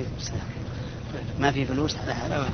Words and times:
عليكم 0.00 0.16
السلام. 0.18 0.48
ما 1.38 1.52
في 1.52 1.64
فلوس؟ 1.64 1.96
على 1.96 2.12
هذا. 2.12 2.50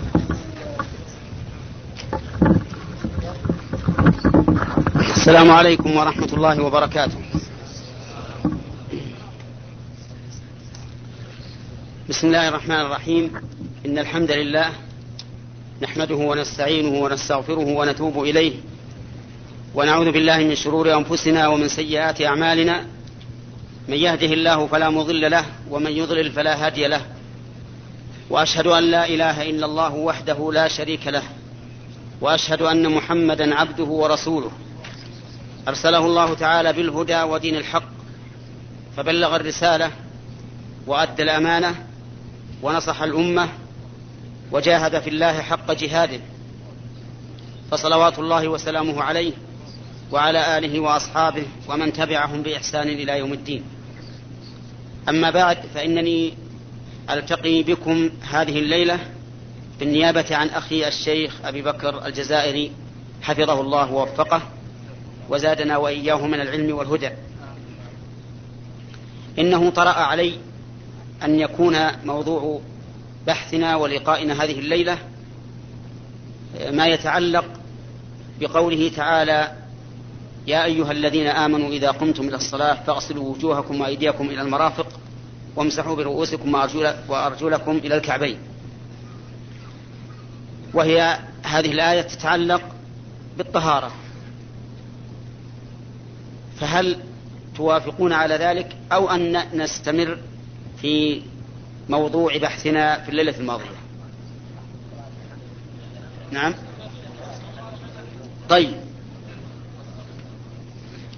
السلام 5.17 5.51
عليكم 5.51 5.97
ورحمة 5.97 6.33
الله 6.33 6.63
وبركاته. 6.63 7.19
بسم 12.09 12.27
الله 12.27 12.49
الرحمن 12.49 12.81
الرحيم. 12.81 13.33
إن 13.87 13.99
الحمد 13.99 14.31
لله 14.31 14.71
نحمده 15.83 16.15
ونستعينه 16.15 16.99
ونستغفره 16.99 17.77
ونتوب 17.79 18.23
إليه. 18.23 18.55
ونعوذ 19.75 20.13
بالله 20.13 20.39
من 20.39 20.55
شرور 20.55 20.95
أنفسنا 20.97 21.49
ومن 21.49 21.69
سيئات 21.69 22.23
أعمالنا. 22.23 22.87
من 23.89 23.97
يهده 23.97 24.33
الله 24.33 24.67
فلا 24.67 24.91
مضل 24.91 25.31
له 25.31 25.45
ومن 25.71 25.91
يضلل 25.91 26.33
فلا 26.33 26.67
هادي 26.67 26.87
له. 26.87 27.16
وأشهد 28.31 28.67
أن 28.67 28.85
لا 28.85 29.09
إله 29.09 29.51
إلا 29.51 29.67
الله 29.67 29.95
وحده 29.95 30.53
لا 30.53 30.69
شريك 30.69 31.07
له 31.07 31.23
وأشهد 32.21 32.63
أن 32.63 32.93
محمدا 32.93 33.55
عبده 33.55 33.85
ورسوله. 33.85 34.51
أرسله 35.69 36.07
الله 36.07 36.35
تعالى 36.35 36.73
بالهدى 36.73 37.23
ودين 37.23 37.57
الحق 37.57 37.89
فبلغ 38.97 39.37
الرسالة 39.37 39.91
وأدى 40.87 41.23
الأمانة 41.23 41.75
ونصح 42.63 43.03
الأمة 43.03 43.49
وجاهد 44.53 45.01
في 45.01 45.11
الله 45.11 45.43
حق 45.43 45.73
جهاده. 45.73 46.21
فصلوات 47.71 48.19
الله 48.19 48.49
وسلامه 48.49 49.03
عليه 49.03 49.33
وعلى 50.13 50.59
آله 50.59 50.81
وأصحابه 50.81 51.45
ومن 51.69 51.93
تبعهم 51.93 52.43
بإحسان 52.43 52.89
إلى 52.89 53.19
يوم 53.19 53.33
الدين. 53.33 53.65
أما 55.09 55.31
بعد 55.31 55.59
فإنني 55.75 56.35
ألتقي 57.11 57.63
بكم 57.63 58.11
هذه 58.31 58.59
الليلة 58.59 58.99
بالنيابة 59.81 60.37
عن 60.37 60.49
أخي 60.49 60.89
الشيخ 60.89 61.35
أبي 61.45 61.63
بكر 61.63 62.07
الجزائري 62.07 62.73
حفظه 63.23 63.61
الله 63.61 63.93
ووفقه 63.93 64.43
وزادنا 65.29 65.77
وإياه 65.77 66.27
من 66.27 66.41
العلم 66.41 66.77
والهدى. 66.77 67.11
إنه 69.39 69.71
طرأ 69.71 69.91
علي 69.91 70.39
أن 71.25 71.41
يكون 71.41 71.77
موضوع 72.05 72.61
بحثنا 73.27 73.77
ولقائنا 73.77 74.45
هذه 74.45 74.59
الليلة 74.59 74.99
ما 76.71 76.87
يتعلق 76.87 77.45
بقوله 78.41 78.89
تعالى 78.97 79.53
يا 80.47 80.65
أيها 80.65 80.93
الذين 80.93 81.27
آمنوا 81.27 81.69
إذا 81.69 81.91
قمتم 81.91 82.29
إلى 82.29 82.37
الصلاة 82.37 82.75
فاغسلوا 82.75 83.29
وجوهكم 83.35 83.81
وأيديكم 83.81 84.31
إلى 84.31 84.43
المرافق 84.43 84.87
وامسحوا 85.57 85.97
برؤوسكم 85.97 86.55
وأرجلكم 87.09 87.77
إلى 87.77 87.97
الكعبين. 87.97 88.39
وهي 90.75 91.19
هذه 91.43 91.73
الآية 91.73 92.03
تتعلق 92.03 92.63
بالطهارة. 93.39 93.93
فهل 96.61 96.97
توافقون 97.57 98.13
على 98.13 98.35
ذلك 98.35 98.77
أو 98.93 99.11
أن 99.11 99.43
نستمر 99.55 100.19
في 100.81 101.23
موضوع 101.89 102.37
بحثنا 102.37 103.01
في 103.01 103.09
الليلة 103.09 103.37
الماضية؟ 103.41 103.77
نعم. 106.31 106.55
طيب. 108.49 108.75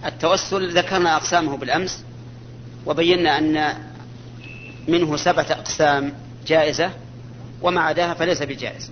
التوسل 0.07 0.79
ذكرنا 0.79 1.17
أقسامه 1.17 1.57
بالأمس 1.57 2.05
وبينا 2.87 3.39
أن 3.39 3.75
منه 4.89 5.17
سبعة 5.17 5.47
أقسام 5.51 6.13
جائزة 6.47 6.91
وما 7.63 7.81
عداها 7.81 8.15
فليس 8.15 8.43
بجائز 8.43 8.91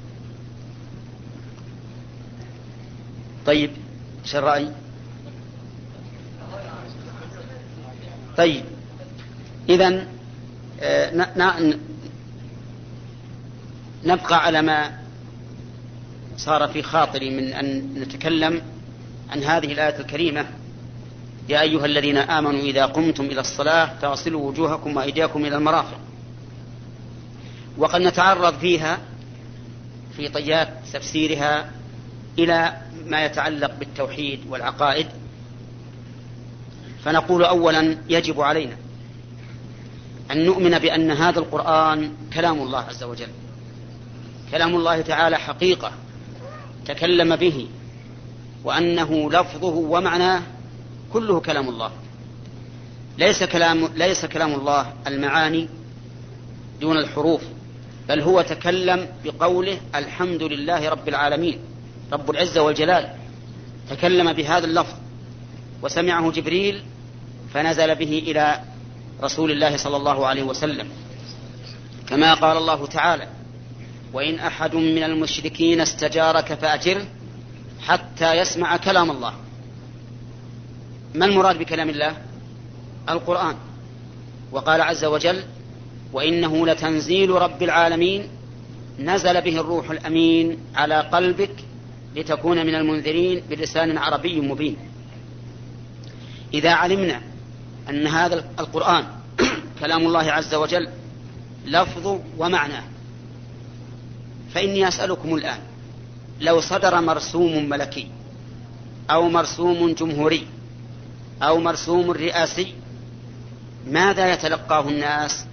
طيب 3.47 3.71
إيش 4.25 4.37
الرأي؟ 4.37 4.73
طيب 8.37 8.65
إذا 9.69 10.07
نبقى 14.05 14.45
على 14.45 14.63
ما 14.63 14.99
صار 16.37 16.69
في 16.69 16.83
خاطري 16.83 17.31
من 17.31 17.53
أن 17.53 17.95
نتكلم 18.01 18.63
عن 19.31 19.43
هذه 19.43 19.73
الآية 19.73 20.01
الكريمة 20.01 20.47
يا 21.49 21.61
أيها 21.61 21.87
الذين 21.87 22.17
آمنوا 22.17 22.61
إذا 22.61 22.87
قمتم 22.87 23.25
إلى 23.25 23.41
الصلاة 23.41 23.91
فاغسلوا 24.03 24.49
وجوهكم 24.49 24.97
وأيديكم 24.97 25.45
إلى 25.45 25.57
المرافق. 25.57 25.99
وقد 27.79 28.01
نتعرض 28.01 28.59
فيها 28.59 28.99
في 30.17 30.29
طيات 30.29 30.69
تفسيرها 30.93 31.71
إلى 32.39 32.77
ما 33.07 33.25
يتعلق 33.25 33.75
بالتوحيد 33.79 34.41
والعقائد. 34.49 35.07
فنقول 37.05 37.45
أولا 37.45 37.99
يجب 38.09 38.41
علينا 38.41 38.77
أن 40.31 40.45
نؤمن 40.45 40.79
بأن 40.79 41.11
هذا 41.11 41.39
القرآن 41.39 42.13
كلام 42.35 42.63
الله 42.63 42.79
عز 42.79 43.03
وجل. 43.03 43.29
كلام 44.51 44.75
الله 44.75 45.01
تعالى 45.01 45.37
حقيقة 45.39 45.93
تكلم 46.87 47.37
به 47.37 47.69
وأنه 48.65 49.31
لفظه 49.31 49.75
ومعناه 49.75 50.43
كله 51.17 51.41
كلام 51.41 51.69
الله. 51.69 51.91
ليس 53.19 53.43
كلام 53.43 53.89
ليس 53.95 54.27
كلام 54.27 54.55
الله 54.55 54.93
المعاني 55.07 55.69
دون 56.81 56.97
الحروف 56.99 57.43
بل 58.09 58.21
هو 58.21 58.43
تكلم 58.43 59.09
بقوله 59.25 59.81
الحمد 59.95 60.43
لله 60.43 60.89
رب 60.89 61.09
العالمين 61.09 61.59
رب 62.13 62.31
العزة 62.31 62.63
والجلال. 62.63 63.15
تكلم 63.91 64.33
بهذا 64.33 64.65
اللفظ 64.65 64.95
وسمعه 65.83 66.31
جبريل 66.31 66.83
فنزل 67.55 67.95
به 67.95 68.23
إلى 68.27 68.61
رسول 69.23 69.51
الله 69.51 69.77
صلى 69.77 69.97
الله 69.97 70.27
عليه 70.27 70.43
وسلم. 70.43 70.89
كما 72.09 72.35
قال 72.35 72.57
الله 72.57 72.87
تعالى 72.87 73.29
وإن 74.13 74.39
أحد 74.39 74.75
من 74.75 75.03
المشركين 75.03 75.81
استجارك 75.81 76.55
فأجره 76.55 77.07
حتى 77.81 78.33
يسمع 78.33 78.77
كلام 78.77 79.11
الله. 79.11 79.46
ما 81.17 81.27
المراد 81.27 81.59
بكلام 81.59 81.91
الله؟ 81.91 82.17
القرآن. 83.09 83.57
وقال 84.53 84.81
عز 84.81 85.05
وجل 85.05 85.43
وإنه 86.13 86.67
لتنزيل 86.67 87.31
رب 87.31 87.63
العالمين 87.63 88.29
نزل 88.99 89.41
به 89.41 89.61
الروح 89.61 89.91
الأمين 89.91 90.59
على 90.75 91.01
قلبك 91.01 91.55
لتكون 92.17 92.67
من 92.67 92.75
المنذرين 92.75 93.43
بلسان 93.51 93.99
عربي 93.99 94.41
مبين. 94.41 94.77
إذا 96.55 96.71
علمنا 96.71 97.21
أن 97.91 98.07
هذا 98.07 98.45
القرآن 98.59 99.05
كلام 99.81 100.07
الله 100.07 100.33
عز 100.33 100.55
وجل 100.55 100.89
لفظ 101.67 102.21
ومعنى 102.39 102.83
فإني 104.55 104.89
أسألكم 104.89 105.35
الآن 105.35 105.59
لو 106.41 106.61
صدر 106.61 107.01
مرسوم 107.01 107.69
ملكي 107.69 108.09
أو 109.11 109.29
مرسوم 109.29 109.93
جمهوري 109.93 110.47
أو 111.43 111.61
مرسوم 111.61 112.11
رئاسي 112.11 112.75
ماذا 113.87 114.33
يتلقاه 114.33 114.89
الناس؟ 114.89 115.45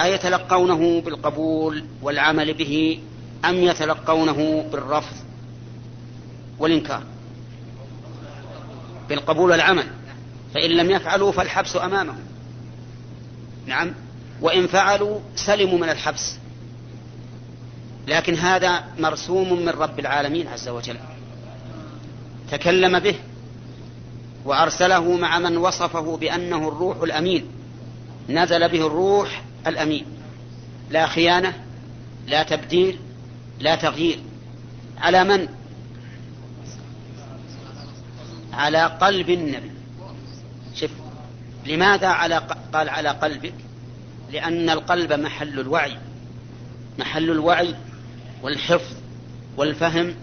أيتلقونه 0.00 1.00
بالقبول 1.00 1.84
والعمل 2.02 2.54
به 2.54 3.00
أم 3.44 3.54
يتلقونه 3.54 4.64
بالرفض 4.72 5.16
والإنكار؟ 6.58 7.02
بالقبول 9.08 9.50
والعمل. 9.50 9.86
فإن 10.54 10.70
لم 10.70 10.90
يفعلوا 10.90 11.32
فالحبس 11.32 11.76
أمامهم. 11.76 12.24
نعم. 13.66 13.94
وإن 14.40 14.66
فعلوا 14.66 15.20
سلموا 15.36 15.78
من 15.78 15.88
الحبس. 15.88 16.36
لكن 18.08 18.34
هذا 18.34 18.84
مرسوم 18.98 19.52
من 19.52 19.68
رب 19.68 19.98
العالمين 19.98 20.48
عز 20.48 20.68
وجل. 20.68 20.96
تكلم 22.50 22.98
به 22.98 23.14
وأرسله 24.48 25.16
مع 25.16 25.38
من 25.38 25.56
وصفه 25.56 26.16
بأنه 26.16 26.68
الروح 26.68 27.02
الأمين. 27.02 27.46
نزل 28.28 28.68
به 28.68 28.86
الروح 28.86 29.42
الأمين. 29.66 30.06
لا 30.90 31.06
خيانة 31.06 31.64
لا 32.26 32.42
تبديل 32.42 32.98
لا 33.60 33.76
تغيير. 33.76 34.18
على 34.98 35.24
من؟ 35.24 35.48
على 38.52 38.84
قلب 38.84 39.30
النبي. 39.30 39.70
شف 40.74 40.90
لماذا 41.66 42.06
على 42.06 42.36
قال 42.72 42.88
على 42.88 43.08
قلبك؟ 43.08 43.54
لأن 44.32 44.70
القلب 44.70 45.12
محل 45.12 45.60
الوعي. 45.60 45.98
محل 46.98 47.30
الوعي 47.30 47.74
والحفظ 48.42 48.96
والفهم 49.56 50.14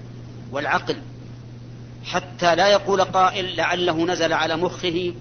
والعقل. 0.52 0.98
حتى 2.06 2.56
لا 2.56 2.68
يقول 2.68 3.02
قائل 3.02 3.56
لعله 3.56 4.06
نزل 4.06 4.34
على 4.34 4.58
مخه 4.58 5.14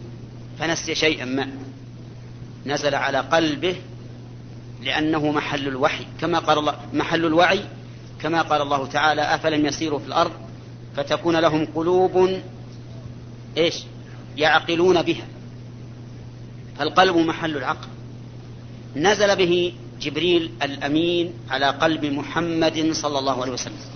فنسي 0.59 0.95
شيئا 0.95 1.25
ما. 1.25 1.49
نزل 2.67 2.95
على 2.95 3.19
قلبه 3.19 3.77
لأنه 4.83 5.31
محل 5.31 5.69
الوحي 5.69 6.07
كما 6.21 6.39
قال 6.39 6.59
الله 6.59 6.77
محل 6.93 7.25
الوعي 7.25 7.61
كما 8.21 8.43
قال 8.43 8.63
الله 8.63 8.87
تعالى 8.87 9.23
أفلم 9.23 9.67
يسيروا 9.67 9.99
في 9.99 10.07
الأرض؟ 10.07 10.33
فتكون 10.97 11.37
لهم 11.37 11.67
قلوب 11.75 12.41
إيش؟ 13.57 13.75
يعقلون 14.37 15.03
بها. 15.03 15.27
فالقلب 16.79 17.17
محل 17.17 17.57
العقل. 17.57 17.89
نزل 18.97 19.37
به 19.37 19.73
جبريل 20.01 20.51
الأمين 20.63 21.33
على 21.51 21.67
قلب 21.67 22.05
محمد 22.05 22.93
صلى 22.93 23.19
الله 23.19 23.43
عليه 23.43 23.53
وسلم. 23.53 23.94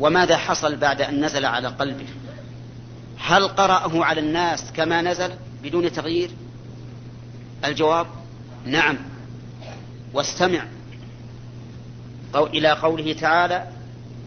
وماذا 0.00 0.36
حصل 0.36 0.76
بعد 0.76 1.02
أن 1.02 1.24
نزل 1.24 1.44
على 1.44 1.68
قلبه؟ 1.68 2.06
هل 3.18 3.48
قرأه 3.48 4.04
على 4.04 4.20
الناس 4.20 4.72
كما 4.72 5.02
نزل 5.02 5.30
بدون 5.62 5.92
تغيير؟ 5.92 6.30
الجواب 7.64 8.06
نعم. 8.66 8.98
واستمع. 10.12 10.64
إلى 12.34 12.70
قوله 12.70 13.12
تعالى 13.12 13.66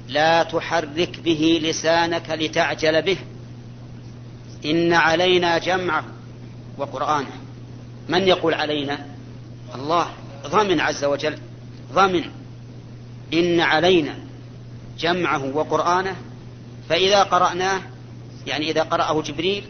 لا 0.07 0.43
تحرك 0.43 1.19
به 1.19 1.59
لسانك 1.63 2.29
لتعجل 2.29 3.01
به. 3.01 3.17
إن 4.65 4.93
علينا 4.93 5.57
جمعه 5.57 6.05
وقرآنه. 6.77 7.31
من 8.09 8.21
يقول 8.27 8.53
علينا؟ 8.53 9.05
الله. 9.75 10.09
ضمن 10.47 10.79
عز 10.79 11.03
وجل. 11.03 11.37
ضمن. 11.93 12.23
إن 13.33 13.59
علينا. 13.59 14.15
جمعه 14.99 15.55
وقرآنه 15.55 16.15
فإذا 16.89 17.23
قرأناه 17.23 17.81
يعني 18.47 18.71
إذا 18.71 18.83
قرأه 18.83 19.21
جبريل 19.21 19.63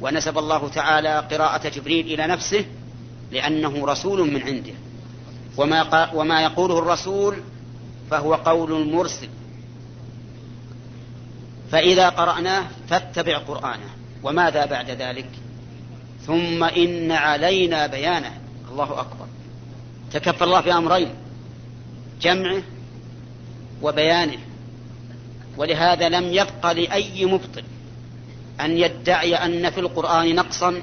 ونسب 0.00 0.38
الله 0.38 0.68
تعالى 0.68 1.18
قراءة 1.18 1.68
جبريل 1.68 2.06
إلى 2.06 2.26
نفسه 2.26 2.64
لأنه 3.32 3.86
رسول 3.86 4.32
من 4.32 4.42
عنده. 4.42 4.72
وما, 5.56 6.12
وما 6.14 6.42
يقوله 6.42 6.78
الرسول 6.78 7.36
فهو 8.10 8.34
قول 8.34 8.82
المرسل 8.82 9.28
فإذا 11.70 12.08
قرأناه 12.08 12.66
فاتبع 12.88 13.38
قرآنه. 13.38 13.90
وماذا 14.22 14.66
بعد 14.66 14.90
ذلك؟ 14.90 15.30
ثم 16.26 16.64
إن 16.64 17.12
علينا 17.12 17.86
بيانه. 17.86 18.40
الله 18.72 19.00
أكبر. 19.00 19.26
تكفى 20.12 20.44
الله 20.44 20.60
بأمرين 20.60 21.14
جمعه 22.20 22.62
وبيانه. 23.82 24.38
ولهذا 25.58 26.08
لم 26.08 26.32
يبق 26.32 26.72
لأي 26.72 27.26
مبطل 27.26 27.64
أن 28.60 28.78
يدعي 28.78 29.34
أن 29.34 29.70
في 29.70 29.80
القرآن 29.80 30.34
نقصا 30.34 30.82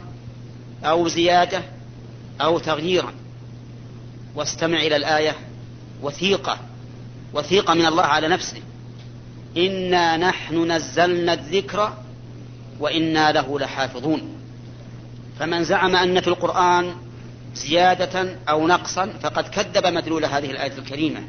أو 0.84 1.08
زيادة 1.08 1.64
أو 2.42 2.60
تغييرا. 2.60 3.14
واستمع 4.36 4.78
إلى 4.78 4.96
الآية 4.96 5.36
وثيقة 6.02 6.60
وثيقة 7.34 7.74
من 7.74 7.86
الله 7.86 8.04
على 8.04 8.28
نفسه. 8.28 8.62
إنا 9.58 10.18
نحن 10.18 10.72
نزلنا 10.72 11.34
الذكر 11.34 11.94
وإنا 12.80 13.32
له 13.32 13.60
لحافظون. 13.60 14.22
فمن 15.40 15.64
زعم 15.64 15.96
أن 15.96 16.22
في 16.22 16.28
القرآن 16.28 16.96
زيادة 17.56 18.36
أو 18.50 18.68
نقصا 18.68 19.06
فقد 19.22 19.48
كذب 19.48 19.88
مدلول 19.88 20.26
هذه 20.26 20.52
الآية 20.52 20.78
الكريمة. 20.78 21.24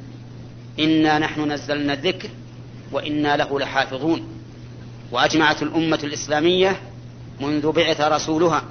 إنا 0.80 1.18
نحن 1.18 1.52
نزلنا 1.52 1.92
الذكر 1.92 2.28
وإنا 2.92 3.36
له 3.36 3.60
لحافظون. 3.60 4.28
وأجمعت 5.12 5.62
الأمة 5.62 5.98
الإسلامية 6.04 6.80
منذ 7.40 7.72
بعث 7.72 8.00
رسولها 8.00 8.64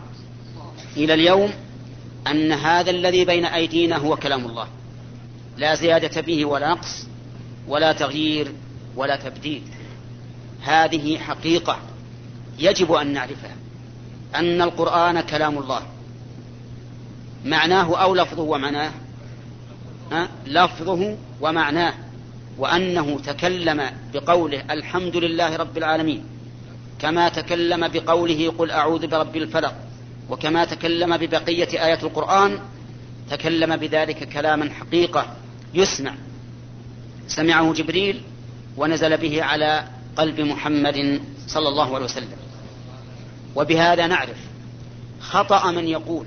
إلى 0.98 1.14
اليوم 1.14 1.54
أن 2.28 2.52
هذا 2.52 2.92
الذي 2.92 3.26
بين 3.26 3.46
أيدينا 3.46 3.98
هو 3.98 4.16
كلام 4.16 4.46
الله. 4.46 4.68
لا 5.58 5.76
زيادة 5.76 6.22
به 6.22 6.46
ولا 6.46 6.70
نقص 6.70 7.08
ولا 7.68 7.94
تغيير 7.94 8.52
ولا 8.96 9.16
تبديل. 9.16 9.62
هذه 10.62 11.18
حقيقة 11.18 11.80
يجب 12.60 12.92
أن 12.92 13.14
نعرفها. 13.14 13.56
أن 14.36 14.62
القرآن 14.62 15.22
كلام 15.22 15.58
الله. 15.58 15.82
معناه 17.46 18.02
أو 18.02 18.16
لفظه 18.16 18.42
ومعناه؟ 18.42 18.92
لفظه 20.48 21.18
ومعناه. 21.42 21.94
وأنه 22.58 23.20
تكلم 23.20 23.92
بقوله 24.14 24.64
الحمد 24.74 25.16
لله 25.16 25.56
رب 25.56 25.78
العالمين 25.78 26.24
كما 27.00 27.30
تكلم 27.30 27.88
بقوله 27.88 28.54
قل 28.58 28.72
أعوذ 28.72 29.08
برب 29.08 29.36
الفلق 29.36 29.76
وكما 30.30 30.66
تكلم 30.66 31.18
ببقية 31.18 31.86
آيات 31.86 32.04
القرآن 32.04 32.60
تكلم 33.30 33.76
بذلك 33.76 34.30
كلاما 34.30 34.70
حقيقة 34.70 35.36
يسمع. 35.74 36.14
سمعه 37.28 37.74
جبريل 37.74 38.22
ونزل 38.78 39.18
به 39.18 39.44
على 39.44 39.88
قلب 40.16 40.40
محمد 40.40 41.22
صلى 41.48 41.70
الله 41.70 41.96
عليه 41.96 42.06
وسلم. 42.06 42.38
وبهذا 43.56 44.08
نعرف 44.08 44.38
خطأ 45.20 45.72
من 45.72 45.88
يقول 45.88 46.26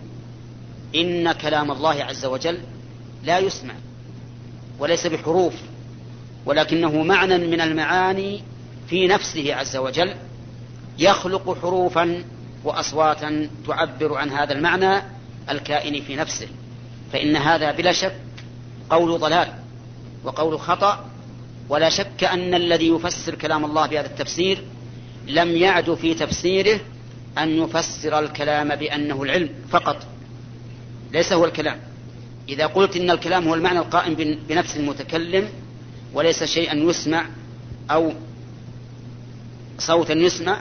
إن 0.95 1.33
كلام 1.33 1.71
الله 1.71 2.05
عز 2.05 2.25
وجل 2.25 2.59
لا 3.25 3.39
يسمع 3.39 3.75
وليس 4.79 5.07
بحروف. 5.07 5.55
ولكنه 6.47 7.03
معنى 7.03 7.39
من 7.39 7.61
المعاني 7.61 8.43
في 8.89 9.07
نفسه 9.07 9.55
عز 9.55 9.77
وجل 9.77 10.15
يخلق 10.99 11.59
حروفا 11.63 12.25
واصواتا 12.65 13.51
تعبر 13.67 14.15
عن 14.15 14.31
هذا 14.31 14.53
المعنى 14.53 15.03
الكائن 15.51 16.03
في 16.03 16.17
نفسه. 16.17 16.49
فإن 17.13 17.37
هذا 17.37 17.73
بلا 17.73 17.93
شك 17.93 18.15
قول 18.91 19.19
ضلال 19.19 19.49
وقول 20.25 20.61
خطأ 20.61 21.05
ولا 21.69 21.89
شك 21.89 22.25
أن 22.25 22.55
الذي 22.55 22.89
يفسر 22.89 23.35
كلام 23.35 23.65
الله 23.65 23.87
بهذا 23.87 24.07
التفسير 24.07 24.65
لم 25.27 25.57
يعد 25.57 25.95
في 25.95 26.15
تفسيره 26.15 26.81
أن 27.39 27.49
يفسر 27.49 28.19
الكلام 28.19 28.77
بأنه 28.77 29.23
العلم 29.23 29.51
فقط 29.71 30.07
ليس 31.13 31.33
هو 31.33 31.45
الكلام. 31.45 31.79
إذا 32.49 32.67
قلت 32.67 32.97
إن 32.97 33.11
الكلام 33.11 33.49
هو 33.49 33.55
المعنى 33.55 33.79
القائم 33.79 34.15
بنفس 34.49 34.77
المتكلم 34.77 35.49
وليس 36.15 36.45
شيئا 36.45 36.75
يسمع 36.75 37.27
أو 37.91 38.13
صوتا 39.79 40.15
يسمع 40.15 40.61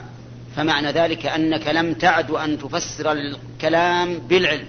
فمعنى 0.56 0.92
ذلك 0.92 1.26
أنك 1.26 1.66
لم 1.68 1.94
تعد 1.94 2.30
أن 2.30 2.58
تفسر 2.58 3.12
الكلام 3.12 4.18
بالعلم 4.18 4.66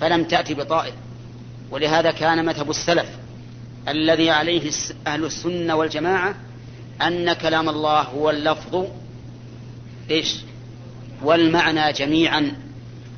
فلم 0.00 0.24
تأتي 0.24 0.54
بطائل 0.54 0.92
ولهذا 1.70 2.10
كان 2.10 2.44
مذهب 2.44 2.70
السلف 2.70 3.08
الذي 3.88 4.30
عليه 4.30 4.70
أهل 5.06 5.24
السنة 5.24 5.74
والجماعة 5.74 6.34
أن 7.02 7.32
كلام 7.32 7.68
الله 7.68 8.00
هو 8.00 8.30
اللفظ 8.30 8.86
إيش؟ 10.10 10.36
والمعنى 11.22 11.92
جميعا. 11.92 12.52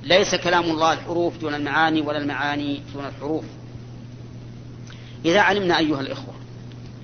ليس 0.03 0.35
كلام 0.35 0.65
الله 0.65 0.93
الحروف 0.93 1.39
دون 1.39 1.55
المعاني 1.55 2.01
ولا 2.01 2.19
المعاني 2.19 2.83
دون 2.95 3.05
الحروف. 3.07 3.45
إذا 5.25 5.41
علمنا 5.41 5.79
أيها 5.79 6.01
الإخوة 6.01 6.35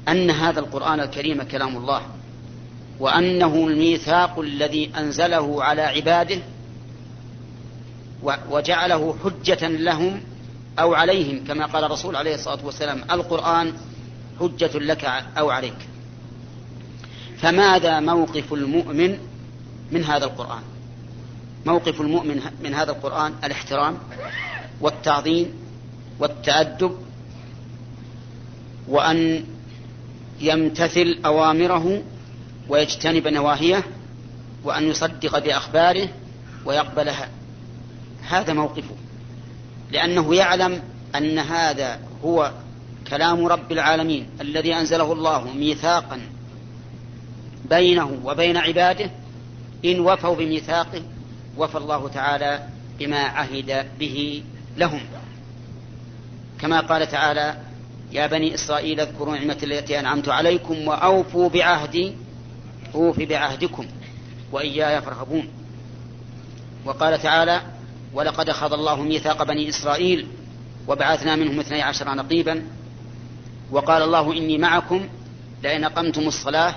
أن 0.08 0.30
هذا 0.30 0.60
القرآن 0.60 1.00
الكريم 1.00 1.42
كلام 1.42 1.76
الله 1.76 2.02
وأنه 3.00 3.54
الميثاق 3.54 4.38
الذي 4.38 4.90
أنزله 4.98 5.64
على 5.64 5.82
عباده 5.82 6.38
وجعله 8.50 9.14
حجة 9.24 9.68
لهم 9.68 10.20
أو 10.78 10.94
عليهم 10.94 11.44
كما 11.44 11.66
قال 11.66 11.84
الرسول 11.84 12.16
عليه 12.16 12.34
الصلاة 12.34 12.58
والسلام 12.64 13.04
القرآن 13.10 13.72
حجة 14.40 14.78
لك 14.78 15.04
أو 15.38 15.50
عليك. 15.50 15.88
فماذا 17.38 18.00
موقف 18.00 18.52
المؤمن 18.52 19.18
من 19.92 20.04
هذا 20.04 20.24
القرآن؟ 20.24 20.62
موقف 21.66 22.00
المؤمن 22.00 22.40
من 22.62 22.74
هذا 22.74 22.90
القرآن 22.90 23.34
الاحترام 23.44 23.98
والتعظيم 24.80 25.54
والتأدب 26.18 26.96
وأن 28.88 29.44
يمتثل 30.40 31.18
أوامره 31.24 32.02
ويجتنب 32.68 33.28
نواهيه 33.28 33.84
وأن 34.64 34.84
يصدق 34.84 35.38
بأخباره 35.38 36.08
ويقبلها. 36.64 37.28
هذا 38.28 38.52
موقفه. 38.52 38.94
لأنه 39.92 40.34
يعلم 40.34 40.82
أن 41.16 41.38
هذا 41.38 41.98
هو 42.24 42.52
كلام 43.08 43.46
رب 43.46 43.72
العالمين 43.72 44.26
الذي 44.40 44.74
أنزله 44.74 45.12
الله 45.12 45.52
ميثاقا 45.52 46.20
بينه 47.70 48.20
وبين 48.24 48.56
عباده. 48.56 49.10
إن 49.84 50.00
وفوا 50.00 50.36
بميثاقه 50.36 51.02
وفى 51.56 51.78
الله 51.78 52.08
تعالى 52.08 52.66
بما 52.98 53.18
عهد 53.18 53.86
به 53.98 54.42
لهم. 54.76 55.00
كما 56.60 56.80
قال 56.80 57.10
تعالى 57.10 57.56
يا 58.12 58.26
بني 58.26 58.54
إسرائيل 58.54 59.00
اذكروا 59.00 59.36
نعمتي 59.36 59.66
التي 59.66 60.00
أنعمت 60.00 60.28
عليكم 60.28 60.88
وأوفوا 60.88 61.48
بعهدي 61.48 62.14
أوف 62.94 63.20
بعهدكم 63.20 63.86
وإياي 64.52 65.02
فارهبون. 65.02 65.48
وقال 66.84 67.22
تعالى 67.22 67.62
ولقد 68.14 68.48
أخذ 68.48 68.72
الله 68.72 69.02
ميثاق 69.02 69.42
بني 69.42 69.68
إسرائيل 69.68 70.26
وبعثنا 70.88 71.36
منهم 71.36 71.60
اثني 71.60 71.82
عشر 71.82 72.14
نقيبا. 72.14 72.66
وقال 73.70 74.02
الله 74.02 74.32
إني 74.32 74.58
معكم 74.58 75.08
لئن 75.62 75.84
أقمتم 75.84 76.28
الصلاة 76.28 76.74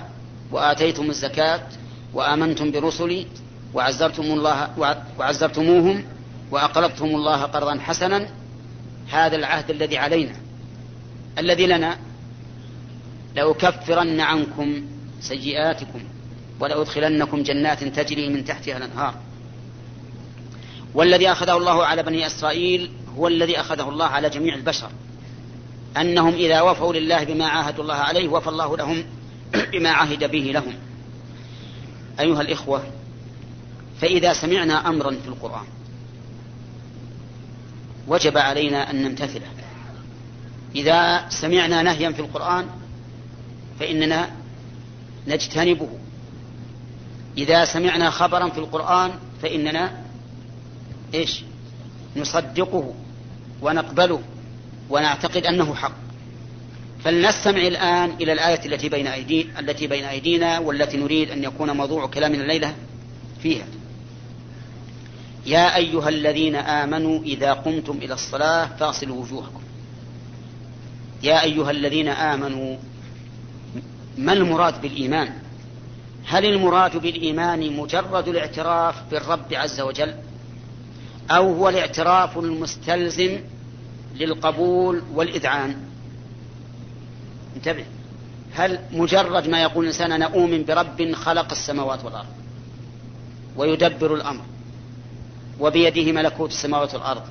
وآتيتم 0.52 1.10
الزكاة 1.10 1.62
وآمنتم 2.14 2.70
برسلي 2.70 3.26
وعزرتم 3.74 4.22
الله 4.22 4.68
وعزرتموهم 5.18 6.04
وأقرضتم 6.50 7.04
الله 7.04 7.42
قرضا 7.42 7.78
حسنا. 7.78 8.28
هذا 9.10 9.36
العهد 9.36 9.70
الذي 9.70 9.98
علينا. 9.98 10.43
الذي 11.38 11.66
لنا 11.66 11.98
لأكفرن 13.34 14.20
عنكم 14.20 14.86
سيئاتكم 15.20 16.00
ولأدخلنكم 16.60 17.42
جنات 17.42 17.84
تجري 17.84 18.28
من 18.28 18.44
تحتها 18.44 18.76
الأنهار. 18.76 19.14
والذي 20.94 21.32
أخذه 21.32 21.56
الله 21.56 21.84
على 21.84 22.02
بني 22.02 22.26
إسرائيل 22.26 22.90
هو 23.16 23.28
الذي 23.28 23.60
أخذه 23.60 23.88
الله 23.88 24.06
على 24.06 24.30
جميع 24.30 24.54
البشر. 24.54 24.90
أنهم 25.96 26.34
إذا 26.34 26.60
وفوا 26.60 26.94
لله 26.94 27.24
بما 27.24 27.46
عاهدوا 27.46 27.82
الله 27.82 27.94
عليه 27.94 28.28
وفى 28.28 28.48
الله 28.48 28.76
لهم 28.76 29.04
بما 29.72 29.90
عهد 29.90 30.30
به 30.30 30.50
لهم. 30.54 30.74
أيها 32.20 32.40
الإخوة 32.40 32.84
فإذا 34.00 34.32
سمعنا 34.32 34.88
أمرا 34.88 35.10
في 35.10 35.28
القرآن 35.28 35.66
وجب 38.08 38.38
علينا 38.38 38.90
أن 38.90 39.02
نمتثله. 39.02 39.63
إذا 40.74 41.28
سمعنا 41.28 41.82
نهيا 41.82 42.10
في 42.10 42.20
القرآن 42.20 42.66
فإننا 43.80 44.30
نجتنبه. 45.26 45.88
إذا 47.38 47.64
سمعنا 47.64 48.10
خبرا 48.10 48.48
في 48.48 48.58
القرآن 48.58 49.10
فإننا 49.42 50.04
إيش؟ 51.14 51.42
نصدقه 52.16 52.94
ونقبله 53.62 54.22
ونعتقد 54.90 55.46
أنه 55.46 55.74
حق. 55.74 55.92
فلنستمع 57.04 57.60
الآن 57.60 58.10
إلى 58.10 58.32
الآية 58.32 58.66
التي 58.66 58.88
بين 58.88 59.06
أيدي 59.06 59.48
التي 59.58 59.86
بين 59.86 60.04
أيدينا 60.04 60.58
والتي 60.58 60.96
نريد 60.96 61.30
أن 61.30 61.44
يكون 61.44 61.70
موضوع 61.70 62.06
كلامنا 62.06 62.42
الليلة 62.42 62.74
فيها. 63.42 63.64
يا 65.46 65.76
أيها 65.76 66.08
الذين 66.08 66.56
آمنوا 66.56 67.22
إذا 67.22 67.52
قمتم 67.52 67.96
إلى 67.96 68.14
الصلاة 68.14 68.66
فاغسلوا 68.66 69.22
وجوهكم. 69.22 69.60
يا 71.24 71.42
أيها 71.42 71.70
الذين 71.70 72.08
آمنوا 72.08 72.76
ما 74.18 74.32
المراد 74.32 74.80
بالإيمان؟ 74.80 75.32
هل 76.26 76.44
المراد 76.44 76.96
بالإيمان 76.96 77.76
مجرد 77.76 78.28
الاعتراف 78.28 78.94
بالرب 79.10 79.52
عز 79.52 79.80
وجل؟ 79.80 80.14
أو 81.30 81.54
هو 81.54 81.68
الاعتراف 81.68 82.38
المستلزم 82.38 83.40
للقبول 84.14 85.02
والإذعان؟ 85.14 85.76
انتبه. 87.56 87.84
هل 88.54 88.78
مجرد 88.92 89.48
ما 89.48 89.62
يقول 89.62 89.84
الإنسان 89.84 90.12
أنا 90.12 90.24
أؤمن 90.26 90.64
برب 90.64 91.12
خلق 91.12 91.50
السماوات 91.52 92.04
والأرض 92.04 92.28
ويدبر 93.56 94.14
الأمر 94.14 94.42
وبيده 95.60 96.12
ملكوت 96.12 96.50
السماوات 96.50 96.94
والأرض 96.94 97.22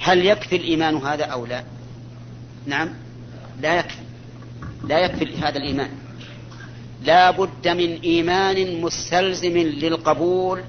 هل 0.00 0.26
يكفي 0.26 0.56
الإيمان 0.56 0.96
هذا 0.96 1.24
أو 1.24 1.46
لا؟ 1.46 1.64
نعم. 2.66 2.88
لا 3.60 3.78
يكفي. 3.78 3.98
لا 4.84 4.98
يكفي 4.98 5.36
هذا 5.36 5.56
الإيمان. 5.56 5.90
لا 7.02 7.30
بد 7.30 7.68
من 7.68 8.00
إيمان 8.00 8.80
مستلزم 8.80 9.58
للقبول 9.58 10.64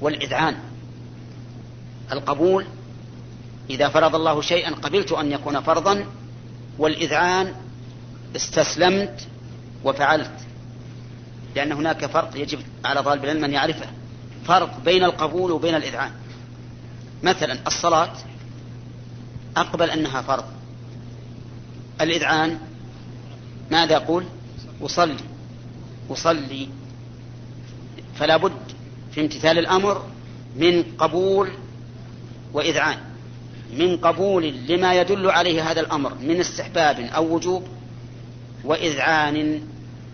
والإذعان. 0.00 0.56
القبول 2.12 2.66
إذا 3.70 3.88
فرض 3.88 4.14
الله 4.14 4.40
شيئا 4.40 4.74
قبلت 4.74 5.12
أن 5.12 5.32
يكون 5.32 5.60
فرضا 5.60 6.04
والإذعان 6.78 7.54
استسلمت 8.36 9.28
وفعلت. 9.84 10.40
لأن 11.56 11.72
هناك 11.72 12.06
فرق 12.06 12.30
يجب 12.36 12.58
على 12.84 13.02
طالب 13.02 13.24
العلم 13.24 13.44
أن 13.44 13.52
يعرفه. 13.52 13.86
فرق 14.44 14.80
بين 14.84 15.04
القبول 15.04 15.50
وبين 15.50 15.74
الإذعان. 15.74 16.12
مثلا 17.22 17.58
الصلاة 17.66 18.12
أقبل 19.56 19.90
أنها 19.90 20.22
فرض. 20.22 20.57
الإذعان 22.00 22.58
ماذا 23.70 23.96
أقول؟ 23.96 24.24
أصلي. 24.82 25.16
أصلي. 26.10 26.68
فلا 28.14 28.36
بد 28.36 28.52
في 29.12 29.20
امتثال 29.20 29.58
الأمر 29.58 30.02
من 30.56 30.82
قبول 30.82 31.50
وإذعان. 32.52 32.98
من 33.76 33.96
قبول 33.96 34.54
لما 34.68 34.94
يدل 34.94 35.30
عليه 35.30 35.70
هذا 35.70 35.80
الأمر 35.80 36.14
من 36.14 36.40
استحباب 36.40 37.00
أو 37.00 37.34
وجوب 37.34 37.68
وإذعان 38.64 39.62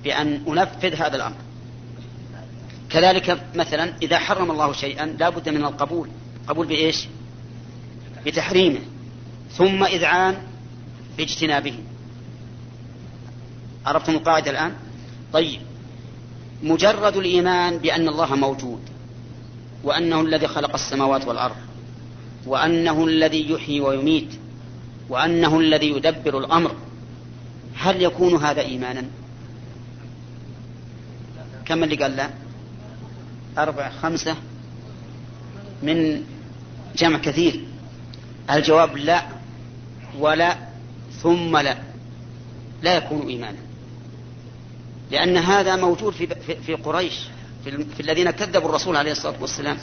بأن 0.05 0.43
أنفذ 0.49 0.95
هذا 0.95 1.17
الأمر. 1.17 1.37
كذلك 2.91 3.45
مثلا 3.55 3.93
إذا 4.03 4.19
حرم 4.19 4.51
الله 4.51 4.73
شيئا 4.73 5.07
لا 5.07 5.29
بد 5.29 5.49
من 5.49 5.65
القبول. 5.65 6.09
قبول 6.49 6.67
بإيش؟ 6.67 7.09
بتحريمه. 8.27 8.81
ثم 9.51 9.85
إذعان 9.85 10.37
باجتنابه. 11.17 11.79
عرفتم 13.87 14.13
القاعدة 14.13 14.51
الآن؟ 14.51 14.73
طيب. 15.33 15.61
مجرد 16.63 17.17
الإيمان 17.17 17.79
بأن 17.79 18.09
الله 18.09 18.35
موجود 18.35 18.81
وأنه 19.85 20.21
الذي 20.21 20.47
خلق 20.47 20.75
السماوات 20.75 21.27
والأرض 21.27 21.57
وأنه 22.47 23.05
الذي 23.05 23.51
يحيي 23.51 23.81
ويميت 23.81 24.29
وأنه 25.09 25.61
الذي 25.61 25.91
يدبر 25.91 26.39
الأمر 26.39 26.75
هل 27.77 28.03
يكون 28.03 28.45
هذا 28.45 28.61
إيمانا؟ 28.61 29.05
كم 31.65 31.85
اللي 31.85 31.97
قال 31.97 32.17
لا؟ 32.17 32.31
أربعة 33.59 34.01
خمسة؟ 34.01 34.37
من 35.83 36.23
جمع 36.97 37.19
كثير. 37.19 37.65
الجواب 38.51 38.97
لا 38.97 39.23
ولا 40.19 40.57
ثم 41.25 41.57
لا. 41.57 41.79
لا 42.83 42.97
يكون 42.97 43.29
إيمانا. 43.29 43.59
لأن 45.11 45.37
هذا 45.37 45.77
موجود 45.77 46.13
في, 46.13 46.27
في 46.67 46.75
قريش 46.75 47.21
في, 47.65 47.85
في 47.85 48.01
الذين 48.01 48.31
كذبوا 48.31 48.69
الرسول 48.69 48.97
عليه 48.97 49.13
الصلاة 49.13 49.35
والسلام. 49.41 49.79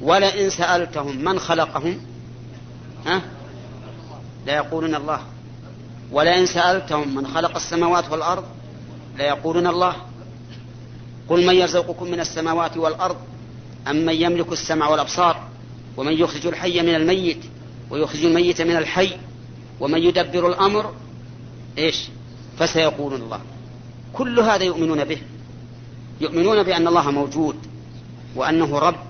ولئن 0.00 0.50
سألتهم 0.50 1.24
من 1.24 1.38
خلقهم 1.38 2.00
ها؟ 3.06 3.22
ليقولون 4.46 4.94
الله. 4.94 5.20
ولئن 6.12 6.46
سألتهم 6.46 7.14
من 7.14 7.26
خلق 7.26 7.56
السماوات 7.56 8.10
والأرض 8.10 8.44
ليقولون 9.18 9.66
الله. 9.66 9.96
قل 11.28 11.46
من 11.46 11.54
يرزقكم 11.54 12.10
من 12.10 12.20
السماوات 12.20 12.76
والأرض 12.76 13.16
أم 13.88 13.96
من 13.96 14.14
يملك 14.14 14.52
السمع 14.52 14.88
والأبصار 14.88 15.48
ومن 15.96 16.12
يخرج 16.12 16.46
الحي 16.46 16.82
من 16.82 16.94
الميت 16.94 17.44
ويخرج 17.90 18.24
الميت 18.24 18.62
من 18.62 18.76
الحي. 18.76 19.16
ومن 19.82 20.02
يدبر 20.02 20.48
الأمر 20.48 20.94
إيش؟ 21.78 22.08
فسيقولون 22.58 23.22
الله. 23.22 23.40
كل 24.12 24.40
هذا 24.40 24.64
يؤمنون 24.64 25.04
به. 25.04 25.18
يؤمنون 26.20 26.62
بأن 26.62 26.88
الله 26.88 27.10
موجود 27.10 27.56
وأنه 28.36 28.78
رب 28.78 29.02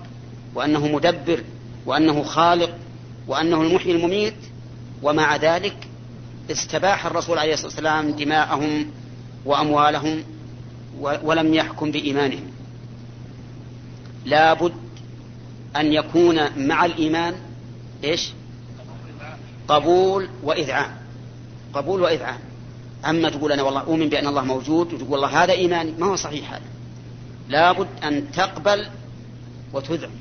وأنه 0.55 0.87
مدبر 0.87 1.43
وأنه 1.85 2.23
خالق 2.23 2.77
وأنه 3.27 3.61
المحيي 3.61 3.91
المميت. 3.95 4.35
ومع 5.03 5.35
ذلك 5.35 5.87
استباح 6.51 7.05
الرسول 7.05 7.37
عليه 7.37 7.53
الصلاة 7.53 7.67
والسلام 7.67 8.11
دماءهم 8.11 8.91
وأموالهم 9.45 10.23
ولم 10.99 11.53
يحكم 11.53 11.91
بإيمانهم. 11.91 12.51
لا 14.25 14.53
بد 14.53 14.73
أن 15.75 15.93
يكون 15.93 16.67
مع 16.67 16.85
الإيمان 16.85 17.35
إيش؟ 18.03 18.31
قبول 19.73 20.29
وإذعان. 20.43 20.91
قبول 21.73 22.01
وإذعان. 22.01 22.39
أما 23.05 23.29
تقول 23.29 23.51
أنا 23.51 23.63
والله 23.63 23.81
أؤمن 23.81 24.09
بأن 24.09 24.27
الله 24.27 24.41
موجود 24.41 24.93
وتقول 24.93 25.11
والله 25.11 25.43
هذا 25.43 25.51
إيماني 25.51 25.91
ما 25.91 26.05
هو 26.05 26.15
صحيح 26.15 26.53
هذا؟ 26.53 26.65
لابد 27.49 27.87
أن 28.03 28.31
تقبل 28.31 28.87
وتذعن. 29.73 30.11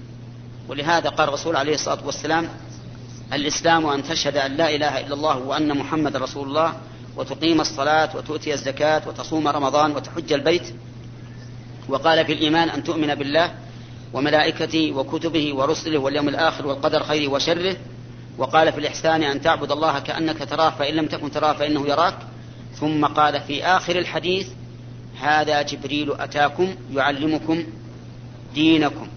ولهذا 0.68 1.08
قال 1.08 1.28
الرسول 1.28 1.56
عليه 1.56 1.74
الصلاة 1.74 2.06
والسلام 2.06 2.48
الإسلام 3.32 3.86
أن 3.86 4.02
تشهد 4.02 4.36
أن 4.36 4.56
لا 4.56 4.74
إله 4.74 5.00
إلا 5.00 5.14
الله 5.14 5.38
وأن 5.38 5.78
محمد 5.78 6.16
رسول 6.16 6.48
الله 6.48 6.72
وتقيم 7.16 7.60
الصلاة 7.60 8.16
وتؤتي 8.16 8.54
الزكاة 8.54 9.08
وتصوم 9.08 9.48
رمضان 9.48 9.90
وتحج 9.90 10.32
البيت. 10.32 10.74
وقال 11.88 12.26
في 12.26 12.32
الإيمان 12.32 12.68
أن 12.70 12.84
تؤمن 12.84 13.14
بالله 13.14 13.54
وملائكته 14.12 14.92
وكتبه 14.92 15.54
ورسله 15.54 15.98
واليوم 15.98 16.28
الآخر 16.28 16.66
والقدر 16.66 17.02
خيره 17.02 17.30
وشره. 17.30 17.76
وقال 18.38 18.72
في 18.72 18.78
الإحسان 18.78 19.22
أن 19.22 19.40
تعبد 19.40 19.72
الله 19.72 19.98
كأنك 19.98 20.38
تراه 20.38 20.70
فإن 20.70 20.94
لم 20.94 21.06
تكن 21.06 21.30
تراه 21.30 21.52
فإنه 21.52 21.86
يراك. 21.88 22.14
ثم 22.74 23.04
قال 23.04 23.40
في 23.40 23.64
آخر 23.64 23.98
الحديث 23.98 24.48
هذا 25.20 25.62
جبريل 25.62 26.12
أتاكم 26.12 26.74
يعلمكم 26.94 27.64
دينكم 28.54 29.08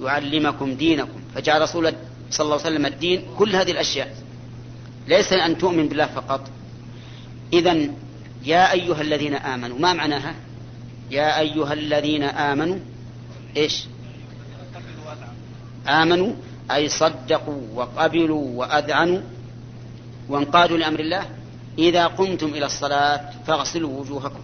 يعلمكم 0.00 0.74
دينكم. 0.74 1.20
فجعل 1.34 1.62
رسول 1.62 1.94
صلى 2.30 2.44
الله 2.44 2.60
عليه 2.60 2.66
وسلم 2.66 2.86
الدين 2.86 3.22
كل 3.38 3.56
هذه 3.56 3.70
الأشياء. 3.70 4.14
ليس 5.08 5.32
أن 5.32 5.58
تؤمن 5.58 5.88
بالله 5.88 6.06
فقط. 6.06 6.50
إذا 7.52 7.88
يا 8.44 8.72
أيها 8.72 9.00
الذين 9.00 9.34
آمنوا 9.34 9.78
ما 9.78 9.92
معناها 9.92 10.34
يا 11.10 11.38
أيها 11.38 11.72
الذين 11.72 12.22
آمنوا 12.22 12.78
إيش؟ 13.56 13.84
آمنوا 15.88 16.32
أي 16.70 16.88
صدقوا 16.88 17.62
وقبلوا 17.74 18.58
وأذعنوا 18.58 19.20
وانقادوا 20.28 20.78
لأمر 20.78 21.00
الله 21.00 21.28
إذا 21.78 22.06
قمتم 22.06 22.46
إلى 22.46 22.66
الصلاة 22.66 23.30
فاغسلوا 23.46 24.00
وجوهكم. 24.00 24.40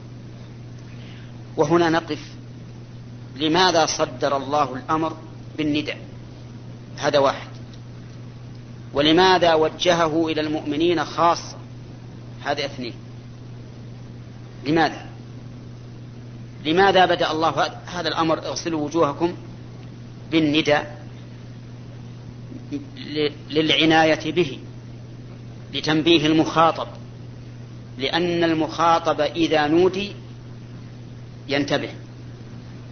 وهنا 1.56 1.90
نقف 1.90 2.18
لماذا 3.36 3.86
صدر 3.86 4.36
الله 4.36 4.74
الأمر 4.74 5.16
بالنداء؟ 5.58 5.98
هذا 6.96 7.18
واحد. 7.18 7.48
ولماذا 8.94 9.54
وجهه 9.54 10.28
إلى 10.28 10.40
المؤمنين 10.40 11.04
خاصة؟ 11.04 11.56
هذا 12.44 12.64
اثنين. 12.64 12.94
لماذا؟ 14.66 15.06
لماذا 16.64 17.06
بدأ 17.06 17.30
الله 17.30 17.70
هذا 17.86 18.08
الأمر؟ 18.08 18.38
اغسلوا 18.38 18.84
وجوهكم 18.84 19.34
بالنداء. 20.30 20.99
للعناية 23.50 24.32
به 24.32 24.58
لتنبيه 25.74 26.26
المخاطب. 26.26 26.86
لأن 27.98 28.44
المخاطب 28.44 29.20
إذا 29.20 29.66
نودي 29.66 30.12
ينتبه. 31.48 31.90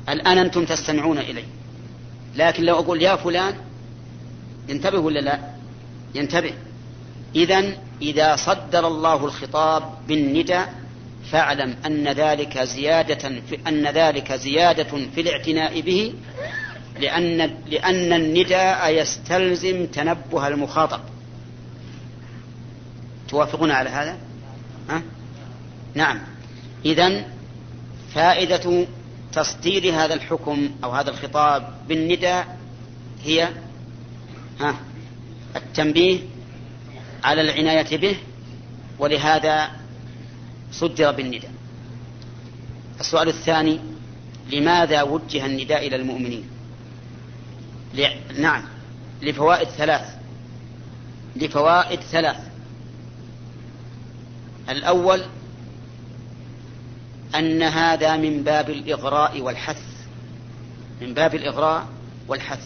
الآن 0.08 0.38
أنتم 0.38 0.64
تستمعون 0.64 1.18
إلي؟ 1.18 1.44
لكن 2.36 2.64
لو 2.64 2.78
أقول 2.78 3.02
يا 3.02 3.16
فلان 3.16 3.54
ينتبه 4.68 4.98
ولا 4.98 5.20
لا؟ 5.20 5.40
ينتبه. 6.14 6.52
إذا 7.34 7.72
إذا 8.02 8.36
صدر 8.36 8.86
الله 8.86 9.24
الخطاب 9.24 9.82
بالندى 10.08 10.60
فاعلم 11.30 11.76
أن 11.86 12.08
ذلك 12.08 12.58
زيادة 12.58 13.40
في 13.50 13.58
أن 13.66 13.86
ذلك 13.86 14.32
زيادة 14.32 15.08
في 15.14 15.20
الاعتناء 15.20 15.80
به 15.80 16.14
لأن 17.00 17.36
لأن 17.66 18.12
النداء 18.12 18.94
يستلزم 18.94 19.86
تنبه 19.86 20.48
المخاطب 20.48 21.00
توافقون 23.28 23.70
على 23.70 23.90
هذا؟ 23.90 24.16
ها؟ 24.90 25.02
نعم 25.94 26.20
إذا 26.84 27.24
فائدة 28.14 28.86
تصدير 29.32 29.94
هذا 29.94 30.14
الحكم 30.14 30.70
أو 30.84 30.90
هذا 30.90 31.10
الخطاب 31.10 31.74
بالنداء 31.88 32.58
هي 33.24 33.48
ها 34.60 34.74
التنبيه 35.56 36.20
على 37.24 37.40
العناية 37.40 37.96
به 37.96 38.16
ولهذا 38.98 39.70
صدر 40.72 41.12
بالنداء 41.12 41.50
السؤال 43.00 43.28
الثاني 43.28 43.80
لماذا 44.52 45.02
وجه 45.02 45.46
النداء 45.46 45.86
إلى 45.86 45.96
المؤمنين 45.96 46.57
ل... 47.94 48.06
نعم. 48.40 48.64
لفوائد 49.22 49.68
ثلاث. 49.68 50.16
لفوائد 51.36 52.00
ثلاث. 52.00 52.36
الأول 54.68 55.22
أن 57.34 57.62
هذا 57.62 58.16
من 58.16 58.42
باب 58.42 58.70
الإغراء 58.70 59.40
والحث. 59.40 59.82
من 61.00 61.14
باب 61.14 61.34
الإغراء 61.34 61.86
والحث. 62.28 62.62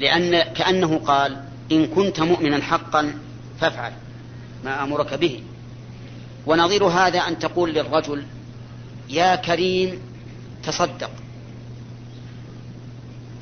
لأن 0.00 0.42
كأنه 0.42 0.98
قال 0.98 1.44
إن 1.72 1.86
كنت 1.86 2.20
مؤمنا 2.20 2.62
حقا 2.62 3.14
فافعل 3.60 3.92
ما 4.64 4.82
أمرك 4.82 5.14
به. 5.14 5.42
ونظير 6.46 6.84
هذا 6.84 7.18
أن 7.18 7.38
تقول 7.38 7.74
للرجل 7.74 8.26
يا 9.08 9.36
كريم 9.36 10.02
تصدق. 10.62 11.10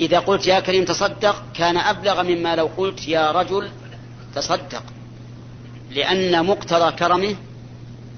إذا 0.00 0.18
قلت 0.18 0.46
يا 0.46 0.60
كريم 0.60 0.84
تصدق 0.84 1.44
كان 1.54 1.76
أبلغ 1.76 2.22
مما 2.22 2.56
لو 2.56 2.66
قلت 2.76 3.08
يا 3.08 3.30
رجل 3.32 3.70
تصدق. 4.34 4.82
لأن 5.90 6.46
مقتضى 6.46 6.96
كرمه 6.96 7.36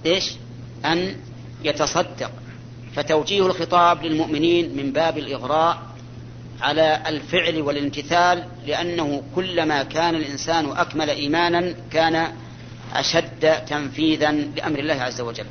إيش؟ 0.07 0.33
أن 0.85 1.17
يتصدق. 1.65 2.31
فتوجيه 2.95 3.47
الخطاب 3.47 4.05
للمؤمنين 4.05 4.77
من 4.77 4.93
باب 4.93 5.19
الإغراء 5.19 5.83
على 6.61 7.03
الفعل 7.07 7.63
والامتثال 7.63 8.45
لأنه 8.67 9.23
كلما 9.35 9.83
كان 9.83 10.15
الإنسان 10.15 10.71
أكمل 10.71 11.11
إيمانا 11.11 11.75
كان 11.91 12.33
أشد 12.95 13.65
تنفيذا 13.65 14.33
لأمر 14.33 14.79
الله 14.79 14.95
عز 14.95 15.21
وجل. 15.21 15.47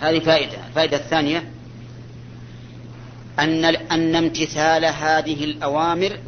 هذه 0.00 0.18
فائدة. 0.18 0.66
الفائدة 0.68 0.96
الثانية 0.96 1.53
أن 3.38 3.64
أن 3.64 4.16
امتثال 4.16 4.84
هذه 4.84 5.44
الأوامر 5.44 6.18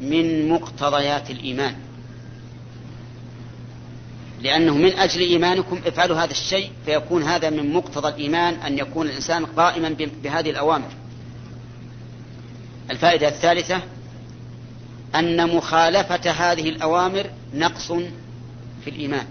من 0.00 0.48
مقتضيات 0.48 1.30
الإيمان. 1.30 1.74
لأنه 4.42 4.76
من 4.76 4.92
أجل 4.92 5.20
إيمانكم 5.20 5.80
افعلوا 5.86 6.16
هذا 6.16 6.30
الشيء 6.30 6.70
فيكون 6.86 7.22
هذا 7.22 7.50
من 7.50 7.72
مقتضى 7.72 8.08
الإيمان 8.08 8.54
أن 8.54 8.78
يكون 8.78 9.06
الإنسان 9.06 9.46
قائما 9.46 9.96
بهذه 10.22 10.50
الأوامر. 10.50 10.88
الفائدة 12.90 13.28
الثالثة 13.28 13.82
أن 15.14 15.56
مخالفة 15.56 16.30
هذه 16.30 16.68
الأوامر 16.68 17.26
نقص 17.54 17.92
في 18.84 18.90
الإيمان. 18.90 19.26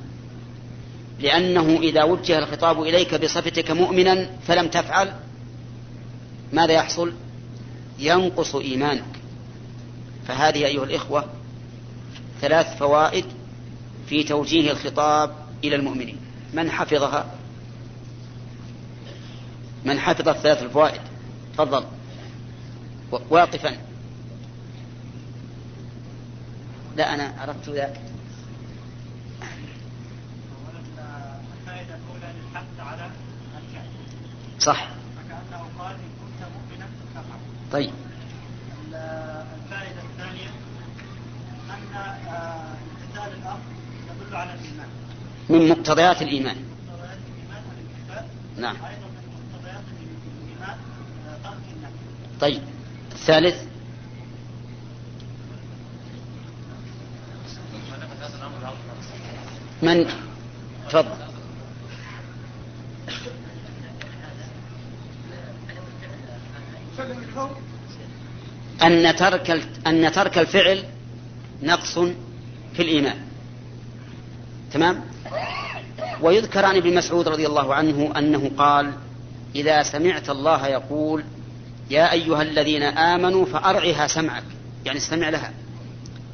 لأنه 1.20 1.80
إذا 1.82 2.04
وجه 2.04 2.40
الخطاب 2.40 2.82
إليك 2.82 3.16
بصفتك 3.16 3.72
مؤمنا 3.72 4.30
فلم 4.48 4.68
تفعل 4.68 5.14
ماذا 6.54 6.74
يحصل؟ 6.74 7.14
ينقص 8.00 8.56
إيمانك. 8.56 9.20
فهذه 10.28 10.66
أيها 10.66 10.84
الإخوة 10.84 11.26
ثلاث 12.42 12.78
فوائد 12.78 13.26
في 14.08 14.24
توجيه 14.24 14.72
الخطاب 14.72 15.36
إلى 15.64 15.76
المؤمنين. 15.76 16.18
من 16.54 16.72
حفظها؟ 16.72 17.26
من 19.86 20.00
حفظ 20.00 20.30
الثلاث 20.30 20.64
الفوائد؟ 20.64 21.02
تفضل. 21.54 21.86
واقفا. 23.30 23.78
لا 26.98 27.14
أنا 27.14 27.34
عرفت 27.40 27.70
ذاك. 27.70 28.12
صح 34.62 34.88
فكأنه 35.18 35.64
قال 35.80 35.96
إن 35.96 36.10
كنت 36.22 36.42
مؤمنا 36.54 36.88
فافعل 37.16 37.40
طيب. 37.72 37.92
الفائدة 38.94 40.02
الثانية 40.12 40.50
أن 41.70 41.96
آه، 41.96 42.64
امتثال 43.16 43.40
الأمر 43.42 43.60
يدل 44.26 44.36
على 44.36 44.54
الإيمان. 44.54 44.88
من 45.50 45.70
مقتضيات 45.70 46.22
الإيمان. 46.22 46.56
مقتضيات 46.56 47.18
الإيمان 47.28 47.64
الامتثال 48.10 48.62
نعم. 48.62 48.76
أيضا 48.76 49.08
من 49.08 49.40
مقتضيات 49.54 49.84
الإيمان 49.94 50.78
آه، 51.28 51.38
ترك 51.44 51.64
النفي 51.76 52.40
طيب. 52.42 52.62
الثالث. 53.12 53.72
من؟ 59.82 60.06
تفضل. 60.90 61.31
أن 68.84 69.15
ترك 69.15 69.62
أن 69.88 70.12
ترك 70.12 70.38
الفعل 70.38 70.84
نقص 71.63 72.00
في 72.74 72.80
الإيمان. 72.80 73.17
تمام؟ 74.74 75.02
ويذكر 76.22 76.65
عن 76.65 76.76
ابن 76.76 76.96
مسعود 76.96 77.28
رضي 77.28 77.48
الله 77.48 77.74
عنه 77.74 78.13
أنه 78.17 78.52
قال 78.58 78.94
إذا 79.56 79.84
سمعت 79.84 80.30
الله 80.30 80.67
يقول 80.67 81.24
يا 81.89 82.12
أيها 82.12 82.41
الذين 82.41 82.84
آمنوا 82.84 83.46
فأرعها 83.46 84.08
سمعك. 84.08 84.44
يعني 84.86 84.98
استمع 84.98 85.30
لها. 85.30 85.54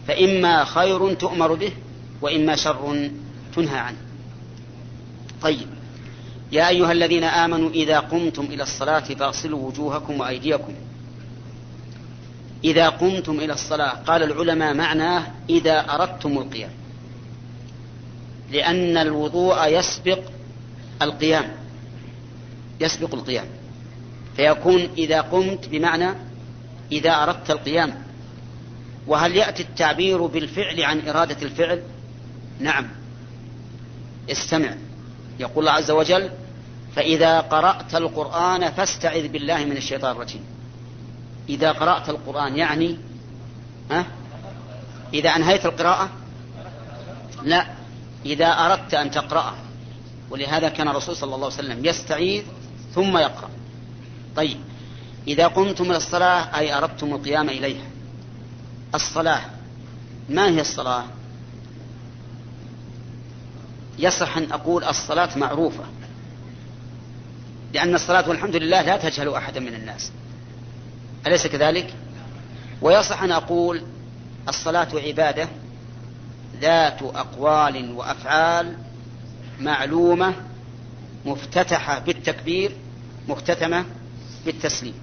فإما 0.07 0.65
خير 0.65 1.13
تؤمر 1.13 1.53
به 1.53 1.71
وإما 2.21 2.55
شر 2.55 3.09
تنهى 3.55 3.77
عنه. 3.79 3.97
طيب. 5.41 5.67
يا 6.51 6.69
أيها 6.69 6.91
الذين 6.91 7.23
آمنوا 7.23 7.69
إذا 7.69 7.99
قمتم 7.99 8.45
إلى 8.45 8.63
الصلاة 8.63 8.99
فاغسلوا 8.99 9.67
وجوهكم 9.67 10.19
وأيديكم. 10.19 10.73
إذا 12.63 12.89
قمتم 12.89 13.39
إلى 13.39 13.53
الصلاة. 13.53 13.89
قال 13.89 14.23
العلماء 14.23 14.73
معناه 14.73 15.23
إذا 15.49 15.79
أردتم 15.79 16.37
القيام. 16.37 16.71
لأن 18.51 18.97
الوضوء 18.97 19.67
يسبق 19.67 20.19
القيام. 21.01 21.51
يسبق 22.79 23.13
القيام. 23.13 23.45
فيكون 24.35 24.89
إذا 24.97 25.21
قمت 25.21 25.67
بمعنى 25.67 26.09
إذا 26.91 27.11
أردت 27.11 27.51
القيام. 27.51 28.03
وهل 29.07 29.35
يأتي 29.35 29.63
التعبير 29.63 30.25
بالفعل 30.25 30.83
عن 30.83 31.07
إرادة 31.07 31.41
الفعل؟ 31.41 31.83
نعم. 32.59 32.87
استمع. 34.31 34.73
يقول 35.39 35.59
الله 35.59 35.71
عز 35.71 35.91
وجل 35.91 36.29
فإذا 36.95 37.39
قرأت 37.39 37.95
القرآن 37.95 38.71
فاستعذ 38.71 39.27
بالله 39.27 39.65
من 39.65 39.77
الشيطان 39.77 40.11
الرجيم. 40.11 40.56
إذا 41.49 41.71
قرأت 41.71 42.09
القرآن 42.09 42.57
يعني 42.57 42.97
ها؟ 43.91 44.05
إذا 45.13 45.29
أنهيت 45.29 45.65
القراءة؟ 45.65 46.09
لا. 47.43 47.67
إذا 48.25 48.47
أردت 48.47 48.93
أن 48.93 49.11
تقرأه 49.11 49.53
ولهذا 50.29 50.69
كان 50.69 50.87
الرسول 50.87 51.15
صلى 51.15 51.35
الله 51.35 51.45
عليه 51.45 51.55
وسلم 51.55 51.85
يستعيذ 51.85 52.43
ثم 52.95 53.17
يقرأ. 53.17 53.49
طيب. 54.35 54.57
إذا 55.27 55.47
قمتم 55.47 55.83
إلى 55.83 55.97
الصلاة 55.97 56.57
أي 56.57 56.77
أردتم 56.77 57.13
القيام 57.13 57.49
إليها. 57.49 57.85
الصلاة. 58.95 59.41
ما 60.29 60.49
هي 60.49 60.61
الصلاة؟ 60.61 61.03
يصح 63.99 64.37
أن 64.37 64.51
أقول 64.51 64.83
الصلاة 64.83 65.37
معروفة. 65.37 65.83
لأن 67.73 67.95
الصلاة 67.95 68.29
والحمد 68.29 68.55
لله 68.55 68.81
لا 68.81 68.97
تجهل 68.97 69.33
أحدا 69.33 69.59
من 69.59 69.73
الناس. 69.73 70.11
أليس 71.27 71.47
كذلك؟ 71.47 71.93
ويصح 72.81 73.23
أن 73.23 73.31
أقول 73.31 73.81
الصلاة 74.49 74.87
عبادة 74.93 75.47
ذات 76.61 77.01
أقوال 77.01 77.91
وأفعال 77.91 78.77
معلومة 79.59 80.33
مفتتحة 81.25 81.99
بالتكبير 81.99 82.71
مختتمة 83.27 83.85
بالتسليم. 84.45 84.93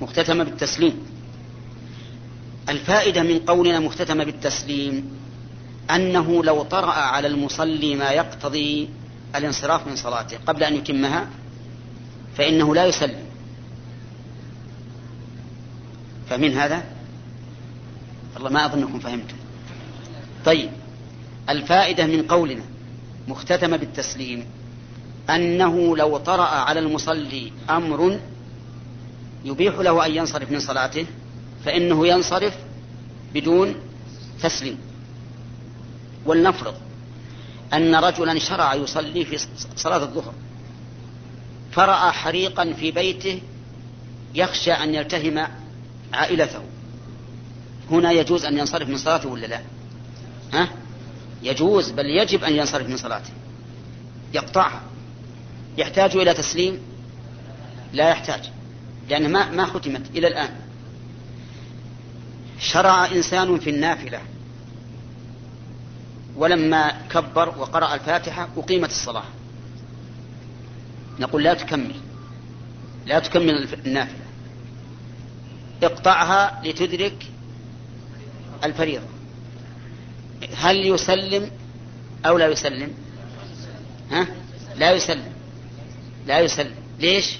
مختتمة 0.00 0.44
بالتسليم. 0.44 1.06
الفائدة 2.68 3.22
من 3.22 3.38
قولنا 3.38 3.80
مختتمة 3.80 4.24
بالتسليم 4.24 5.10
أنه 5.90 6.44
لو 6.44 6.62
طرأ 6.62 6.92
على 6.92 7.28
المصلي 7.28 7.94
ما 7.94 8.10
يقتضي 8.10 8.88
الانصراف 9.36 9.86
من 9.86 9.96
صلاته 9.96 10.38
قبل 10.46 10.62
أن 10.64 10.74
يتمها 10.74 11.28
فإنه 12.36 12.74
لا 12.74 12.86
يسلم. 12.86 13.27
فمن 16.30 16.54
هذا؟ 16.54 16.84
والله 18.34 18.50
ما 18.50 18.64
أظنكم 18.64 18.98
فهمتم. 18.98 19.36
طيب 20.44 20.70
الفائدة 21.48 22.06
من 22.06 22.22
قولنا 22.22 22.62
مختتمة 23.28 23.76
بالتسليم 23.76 24.44
أنه 25.30 25.96
لو 25.96 26.16
طرأ 26.16 26.46
على 26.46 26.80
المصلي 26.80 27.52
أمر 27.70 28.18
يبيح 29.44 29.74
له 29.74 30.06
أن 30.06 30.14
ينصرف 30.14 30.50
من 30.50 30.60
صلاته 30.60 31.06
فإنه 31.64 32.06
ينصرف 32.06 32.56
بدون 33.34 33.74
تسليم. 34.42 34.78
ولنفرض 36.26 36.74
أن 37.72 37.94
رجلا 37.94 38.38
شرع 38.38 38.74
يصلي 38.74 39.24
في 39.24 39.38
صلاة 39.76 40.02
الظهر 40.02 40.34
فرأى 41.72 42.12
حريقا 42.12 42.72
في 42.72 42.90
بيته 42.90 43.42
يخشى 44.34 44.72
أن 44.72 44.94
يلتهم 44.94 45.46
عائلته. 46.14 46.62
هنا 47.90 48.12
يجوز 48.12 48.44
أن 48.44 48.58
ينصرف 48.58 48.88
من 48.88 48.96
صلاته 48.96 49.28
ولا 49.28 49.46
لا؟ 49.46 49.60
ها؟ 50.52 50.68
يجوز 51.42 51.90
بل 51.90 52.06
يجب 52.06 52.44
أن 52.44 52.52
ينصرف 52.52 52.88
من 52.88 52.96
صلاته. 52.96 53.30
يقطعها. 54.34 54.82
يحتاج 55.78 56.16
إلى 56.16 56.34
تسليم؟ 56.34 56.78
لا 57.92 58.08
يحتاج 58.08 58.50
لأن 59.08 59.32
ما 59.32 59.50
ما 59.50 59.64
ختمت 59.64 60.10
إلى 60.10 60.26
الآن. 60.26 60.54
شرع 62.58 63.06
إنسان 63.06 63.58
في 63.58 63.70
النافلة. 63.70 64.20
ولما 66.36 66.90
كبر 67.10 67.48
وقرأ 67.48 67.94
الفاتحة 67.94 68.48
أقيمت 68.56 68.90
الصلاة. 68.90 69.24
نقول 71.20 71.42
لا 71.42 71.54
تكمل. 71.54 71.94
لا 73.06 73.18
تكمل 73.18 73.68
النافلة. 73.86 74.27
اقطعها 75.82 76.62
لتدرك 76.64 77.26
الفريضة. 78.64 79.06
هل 80.56 80.86
يسلم 80.86 81.50
أو 82.26 82.38
لا 82.38 82.46
يسلم؟ 82.48 82.92
ها؟ 84.10 84.26
لا 84.76 84.92
يسلم. 84.92 85.32
لا 86.26 86.40
يسلم. 86.40 86.74
ليش؟ 86.98 87.38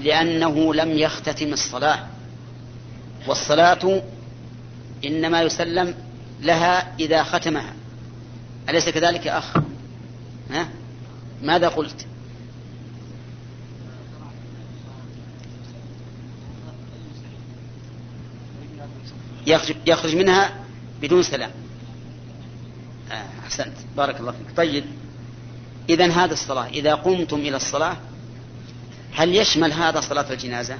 لأنه 0.00 0.74
لم 0.74 0.98
يختتم 0.98 1.52
الصلاة. 1.52 2.06
والصلاة 3.26 4.02
إنما 5.04 5.42
يسلم 5.42 5.94
لها 6.40 6.94
إذا 7.00 7.22
ختمها. 7.22 7.74
أليس 8.68 8.88
كذلك 8.88 9.26
يا 9.26 9.38
أخ؟ 9.38 9.56
ها؟ 10.50 10.68
ماذا 11.42 11.68
قلت؟ 11.68 12.06
يخرج, 19.46 19.76
يخرج 19.86 20.16
منها 20.16 20.54
بدون 21.02 21.22
سلام. 21.22 21.50
آه 23.12 23.24
أحسنت. 23.44 23.76
بارك 23.96 24.20
الله 24.20 24.32
فيك. 24.32 24.56
طيب. 24.56 24.84
إذا 25.90 26.06
هذا 26.06 26.32
الصلاة 26.32 26.66
إذا 26.66 26.94
قمتم 26.94 27.36
إلى 27.36 27.56
الصلاة 27.56 27.96
هل 29.12 29.36
يشمل 29.36 29.72
هذا 29.72 30.00
صلاة 30.00 30.32
الجنازة؟ 30.32 30.78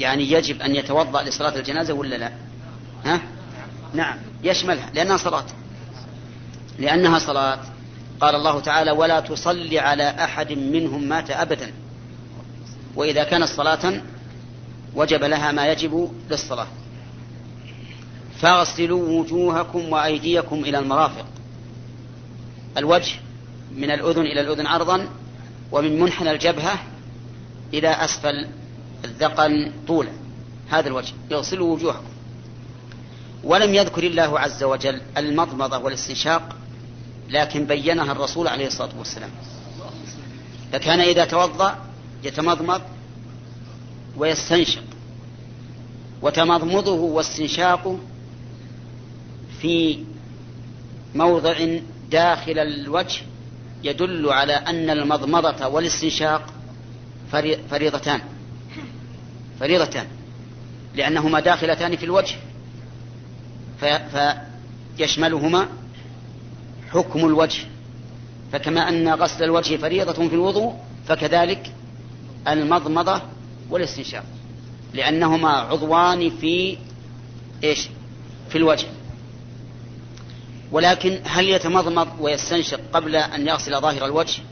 يعني 0.00 0.32
يجب 0.32 0.62
أن 0.62 0.76
يتوضأ 0.76 1.22
لصلاة 1.22 1.56
الجنازة 1.56 1.94
ولا 1.94 2.16
لا؟ 2.16 2.32
ها؟ 3.04 3.20
نعم. 3.94 4.18
يشملها 4.42 4.90
لأنها 4.94 5.16
صلاة. 5.16 5.44
لأنها 6.78 7.18
صلاة. 7.18 7.58
قال 8.20 8.34
الله 8.34 8.60
تعالى 8.60 8.90
ولا 8.90 9.20
تصلي 9.20 9.78
على 9.78 10.10
أحد 10.10 10.52
منهم 10.52 11.08
مات 11.08 11.30
أبدا. 11.30 11.72
وإذا 12.94 13.24
كانت 13.24 13.48
صلاة 13.48 14.02
وجب 14.96 15.24
لها 15.24 15.52
ما 15.52 15.72
يجب 15.72 16.12
للصلاة. 16.30 16.66
فاغسلوا 18.40 19.20
وجوهكم 19.20 19.92
وأيديكم 19.92 20.56
إلى 20.64 20.78
المرافق. 20.78 21.26
الوجه 22.76 23.12
من 23.76 23.90
الأذن 23.90 24.22
إلى 24.22 24.40
الأذن 24.40 24.66
عرضا 24.66 25.08
ومن 25.72 26.00
منحنى 26.00 26.30
الجبهة 26.30 26.78
إلى 27.74 27.88
أسفل 27.88 28.48
الذقن 29.04 29.72
طولا. 29.88 30.12
هذا 30.70 30.88
الوجه. 30.88 31.12
يغسلوا 31.30 31.74
وجوهكم. 31.74 32.06
ولم 33.44 33.74
يذكر 33.74 34.02
الله 34.02 34.40
عز 34.40 34.62
وجل 34.64 35.00
المضمضة 35.16 35.78
والاستنشاق 35.78 36.56
لكن 37.28 37.66
بينها 37.66 38.12
الرسول 38.12 38.48
عليه 38.48 38.66
الصلاة 38.66 38.98
والسلام. 38.98 39.30
فكان 40.72 41.00
إذا 41.00 41.24
توضأ 41.24 41.78
يتمضمض 42.24 42.82
ويستنشق. 44.16 44.82
وتمضمضه 46.22 47.00
واستنشاقه 47.00 47.98
في 49.60 50.04
موضع 51.14 51.78
داخل 52.10 52.58
الوجه 52.58 53.22
يدل 53.84 54.28
على 54.28 54.52
أن 54.52 54.90
المضمضة 54.90 55.66
والاستنشاق 55.66 56.54
فريضتان. 57.70 58.20
فريضتان. 59.60 60.06
لأنهما 60.94 61.40
داخلتان 61.40 61.96
في 61.96 62.04
الوجه. 62.04 62.36
فيشملهما 64.96 65.68
حكم 66.90 67.18
الوجه. 67.18 67.64
فكما 68.52 68.88
أن 68.88 69.08
غسل 69.08 69.44
الوجه 69.44 69.76
فريضة 69.76 70.28
في 70.28 70.34
الوضوء 70.34 70.74
فكذلك 71.08 71.72
المضمضة 72.48 73.22
والاستنشاق. 73.70 74.24
لأنهما 74.94 75.50
عضوان 75.50 76.30
في 76.30 76.78
إيش؟ 77.64 77.88
في 78.48 78.58
الوجه. 78.58 78.86
ولكن 80.72 81.20
هل 81.24 81.48
يتمضمض 81.48 82.08
ويستنشق 82.20 82.80
قبل 82.92 83.16
أن 83.16 83.46
يغسل 83.48 83.80
ظاهر 83.80 84.04
الوجه؟ 84.04 84.42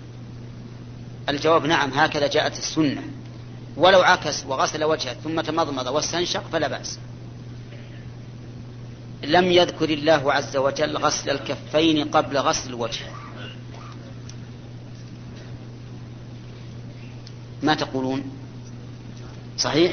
الجواب 1.28 1.66
نعم 1.66 1.90
هكذا 1.90 2.26
جاءت 2.26 2.58
السنة. 2.58 3.02
ولو 3.76 4.02
عكس 4.02 4.44
وغسل 4.46 4.84
وجهه 4.84 5.14
ثم 5.14 5.40
تمضمض 5.40 5.86
واستنشق 5.86 6.48
فلا 6.52 6.68
بأس. 6.68 6.98
لم 9.24 9.44
يذكر 9.44 9.90
الله 9.90 10.32
عز 10.32 10.56
وجل 10.56 10.96
غسل 10.96 11.30
الكفين 11.30 12.08
قبل 12.08 12.38
غسل 12.38 12.68
الوجه. 12.68 13.04
ما 17.62 17.74
تقولون؟ 17.74 18.43
صحيح؟ 19.58 19.92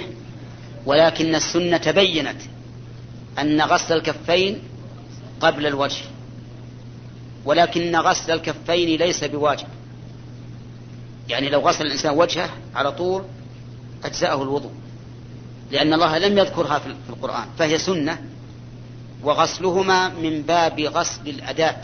ولكن 0.85 1.35
السنة 1.35 1.91
بينت 1.91 2.41
أن 3.39 3.61
غسل 3.61 3.93
الكفين 3.93 4.59
قبل 5.39 5.67
الوجه 5.67 6.01
ولكن 7.45 7.95
غسل 7.95 8.31
الكفين 8.31 8.99
ليس 8.99 9.23
بواجب. 9.23 9.67
يعني 11.29 11.49
لو 11.49 11.59
غسل 11.59 11.85
الإنسان 11.85 12.17
وجهه 12.17 12.49
على 12.75 12.91
طول 12.91 13.23
أجزأه 14.03 14.43
الوضوء 14.43 14.71
لأن 15.71 15.93
الله 15.93 16.17
لم 16.17 16.37
يذكرها 16.37 16.79
في 16.79 16.87
القرآن 17.09 17.45
فهي 17.59 17.77
سنة 17.77 18.21
وغسلهما 19.23 20.09
من 20.09 20.41
باب 20.41 20.79
غسل 20.79 21.29
الأداة. 21.29 21.81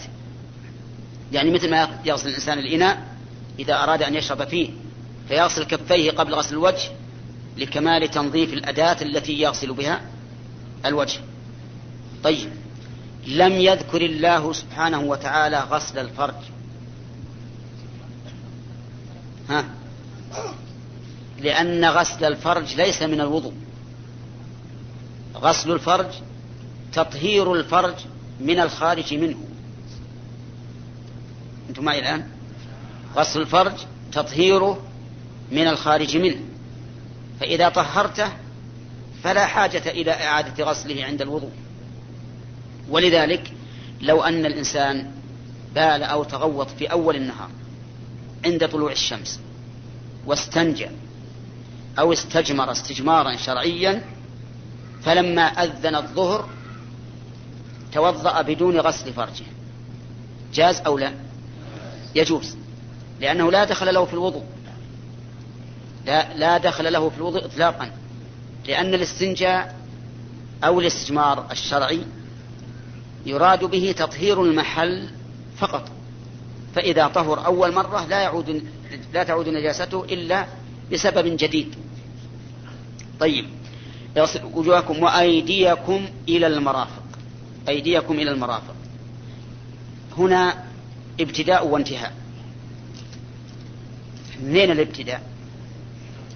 يعني 1.32 1.52
مثل 1.52 1.70
ما 1.70 2.00
يغسل 2.06 2.30
الإنسان 2.30 2.60
الإناء 2.60 3.08
إذا 3.60 3.84
أراد 3.84 4.04
أن 4.04 4.16
يشرب 4.16 4.48
فيه 4.48 4.70
فيغسل 5.28 5.64
كفيه 5.64 6.12
قبل 6.12 6.34
غسل 6.34 6.54
الوجه 6.54 6.92
لكمال 7.58 8.12
تنظيف 8.12 8.54
الأداة 8.54 8.98
التي 9.02 9.34
يغسل 9.34 9.74
بها 9.74 10.02
الوجه. 10.86 11.20
طيب. 12.24 12.50
لم 13.28 13.54
يذكر 13.54 14.02
الله 14.02 14.54
سبحانه 14.54 15.00
وتعالى 15.00 15.60
غسل 15.60 16.00
الفرج. 16.00 16.36
ها؟ 19.50 19.66
لأن 21.40 21.86
غسل 21.86 22.26
الفرج 22.26 22.76
ليس 22.76 23.02
من 23.02 23.22
الوضوء. 23.22 23.54
غسل 25.36 25.72
الفرج 25.72 26.12
تطهير 26.94 27.54
الفرج 27.54 27.96
من 28.40 28.60
الخارج 28.60 29.14
منه. 29.14 29.38
أنتم 31.70 31.84
معي 31.84 32.00
الآن؟ 32.00 32.28
غسل 33.16 33.42
الفرج 33.42 33.74
تطهيره 34.12 34.82
من 35.52 35.68
الخارج 35.68 36.18
منه. 36.18 36.40
فإذا 37.40 37.70
طهرته 37.70 38.30
فلا 39.24 39.46
حاجة 39.46 39.90
إلى 39.90 40.12
إعادة 40.12 40.64
غسله 40.64 41.06
عند 41.06 41.22
الوضوء. 41.22 41.52
ولذلك 42.90 43.54
لو 44.02 44.22
أن 44.22 44.46
الإنسان 44.46 45.12
بال 45.76 46.04
أو 46.04 46.24
تغوط 46.24 46.70
في 46.70 46.86
أول 46.86 47.16
النهار 47.16 47.50
عند 48.46 48.68
طلوع 48.68 48.92
الشمس 48.92 49.40
واستنجى 50.26 50.88
أو 52.00 52.14
استجمر 52.14 52.72
استجمارا 52.72 53.36
شرعيا 53.36 54.04
فلما 55.04 55.42
أذن 55.42 55.96
الظهر 55.96 56.50
توضأ 57.94 58.42
بدون 58.42 58.80
غسل 58.80 59.14
فرجه. 59.14 59.46
جاز 60.54 60.80
أو 60.80 60.98
لا؟ 60.98 61.14
يجوز 62.16 62.58
لأنه 63.22 63.52
لا 63.52 63.64
دخل 63.64 63.94
له 63.94 64.06
في 64.06 64.14
الوضوء. 64.14 64.44
لا, 66.08 66.38
لا 66.38 66.58
دخل 66.58 66.94
له 66.94 67.10
في 67.10 67.18
الوضوء 67.18 67.46
إطلاقا 67.46 67.92
لأن 68.68 68.94
الاستنجاء 68.94 69.76
أو 70.64 70.80
الاستجمار 70.80 71.52
الشرعي 71.52 72.02
يراد 73.26 73.64
به 73.64 73.96
تطهير 73.98 74.44
المحل 74.44 75.10
فقط 75.58 75.92
فإذا 76.76 77.08
طهر 77.08 77.46
أول 77.46 77.74
مرة 77.74 78.06
لا 78.06 78.22
يعود 78.22 78.64
لا 79.14 79.24
تعود 79.24 79.50
نجاسته 79.50 80.04
إلا 80.04 80.46
بسبب 80.92 81.38
جديد. 81.38 81.76
طيب 83.20 83.46
يغسل 84.16 84.46
وجوهكم 84.54 85.04
وأيديكم 85.04 86.06
إلى 86.30 86.48
المرافق 86.48 87.04
أيديكم 87.68 88.14
إلى 88.14 88.32
المرافق. 88.32 88.76
هنا 90.18 90.64
ابتداء 91.20 91.68
وانتهاء. 91.68 92.14
منين 94.44 94.72
الابتداء؟ 94.72 95.37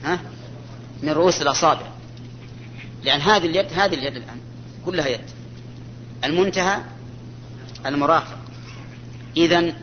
ها؟ 0.04 0.20
من 1.04 1.10
رؤوس 1.10 1.42
الأصابع. 1.42 1.88
لأن 3.04 3.22
هذه 3.22 3.46
اليد 3.46 3.74
هذه 3.74 3.94
اليد 3.94 4.16
الآن 4.16 4.38
كلها 4.86 5.08
يد. 5.08 5.22
المنتهى 6.24 6.78
المرافق. 7.86 8.38
إذا 9.38 9.74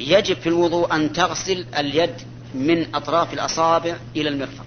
يجب 0.00 0.36
في 0.36 0.48
الوضوء 0.48 0.94
أن 0.94 1.12
تغسل 1.12 1.66
اليد 1.78 2.14
من 2.54 2.94
أطراف 2.94 3.32
الأصابع 3.32 3.96
إلى 4.16 4.28
المرفق. 4.28 4.66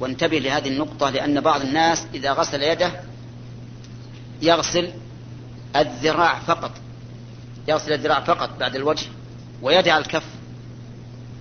وانتبه 0.00 0.38
لهذه 0.38 0.68
النقطة 0.68 1.10
لأن 1.10 1.40
بعض 1.40 1.60
الناس 1.60 2.06
إذا 2.14 2.32
غسل 2.32 2.62
يده 2.62 3.00
يغسل 4.42 4.90
الذراع 5.76 6.38
فقط. 6.38 6.70
يغسل 7.68 7.92
الذراع 7.92 8.20
فقط 8.20 8.58
بعد 8.60 8.76
الوجه 8.76 9.06
ويدع 9.62 9.98
الكف. 9.98 10.24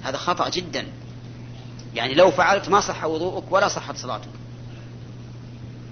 هذا 0.03 0.17
خطأ 0.17 0.49
جدا. 0.49 0.85
يعني 1.95 2.13
لو 2.13 2.31
فعلت 2.31 2.69
ما 2.69 2.79
صح 2.79 3.03
وضوءك 3.03 3.43
ولا 3.51 3.67
صحت 3.67 3.97
صلاتك. 3.97 4.29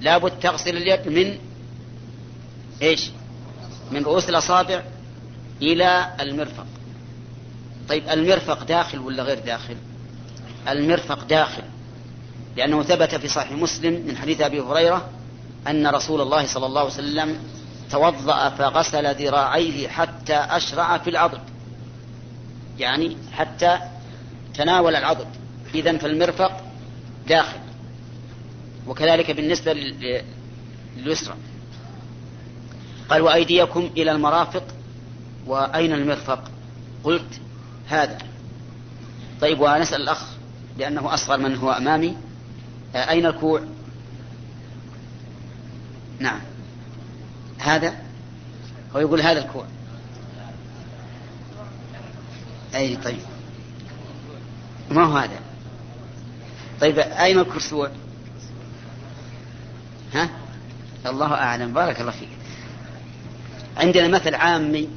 لابد 0.01 0.39
تغسل 0.39 0.77
اليد 0.77 1.07
من 1.07 1.37
إيش؟ 2.81 3.09
من 3.91 4.03
رؤوس 4.03 4.29
الأصابع 4.29 4.83
إلى 5.61 6.15
المرفق. 6.19 6.65
طيب 7.89 8.09
المرفق 8.09 8.63
داخل 8.63 8.99
ولا 8.99 9.23
غير 9.23 9.39
داخل؟ 9.39 9.75
المرفق 10.67 11.23
داخل. 11.23 11.63
لأنه 12.57 12.83
ثبت 12.83 13.15
في 13.15 13.27
صحيح 13.27 13.51
مسلم 13.51 14.07
من 14.07 14.17
حديث 14.17 14.41
أبي 14.41 14.61
هريرة 14.61 15.09
أن 15.67 15.87
رسول 15.87 16.21
الله 16.21 16.45
صلى 16.45 16.65
الله 16.65 16.81
عليه 16.81 16.91
وسلم 16.91 17.37
توضأ 17.91 18.49
فغسل 18.49 19.15
ذراعيه 19.15 19.87
حتى 19.87 20.35
أشرع 20.35 20.97
في 20.97 21.09
العضد. 21.09 21.41
يعني 22.79 23.17
حتى 23.31 23.79
تناول 24.53 24.95
العضد. 24.95 25.40
اذا 25.75 25.97
فالمرفق 25.97 26.63
داخل. 27.27 27.59
وكذلك 28.87 29.31
بالنسبة 29.31 29.73
لليسرى. 30.97 31.35
قال 33.09 33.21
وأيديكم 33.21 33.89
إلى 33.97 34.11
المرافق 34.11 34.63
وأين 35.47 35.93
المرفق؟ 35.93 36.43
قلت 37.03 37.41
هذا. 37.87 38.17
طيب 39.41 39.59
ونسأل 39.59 40.01
الأخ 40.01 40.25
لأنه 40.77 41.13
أصغر 41.13 41.37
من 41.37 41.55
هو 41.55 41.71
أمامي. 41.71 42.17
أين 42.95 43.25
الكوع؟ 43.25 43.61
نعم. 46.19 46.39
هذا؟ 47.57 47.95
هو 48.95 48.99
يقول 48.99 49.21
هذا 49.21 49.45
الكوع. 49.45 49.65
أي 52.75 52.95
طيب. 52.95 53.19
ما 54.91 55.03
هو 55.05 55.17
هذا؟ 55.17 55.39
طيب 56.81 56.99
أين 56.99 57.39
الكرسوع 57.39 57.91
ها؟ 60.13 60.29
الله 61.05 61.33
أعلم. 61.33 61.73
بارك 61.73 62.01
الله 62.01 62.11
فيك. 62.11 62.29
عندنا 63.77 64.07
مثل 64.07 64.35
عامي 64.35 64.89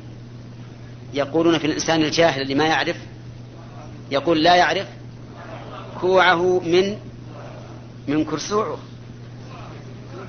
يقولون 1.14 1.58
في 1.58 1.66
الإنسان 1.66 2.02
الجاهل 2.02 2.42
اللي 2.42 2.54
ما 2.54 2.64
يعرف 2.64 2.96
يقول 4.10 4.42
لا 4.42 4.56
يعرف 4.56 4.86
كوعه 6.00 6.60
من 6.60 6.96
من 8.08 8.24
كرسوعه. 8.24 8.78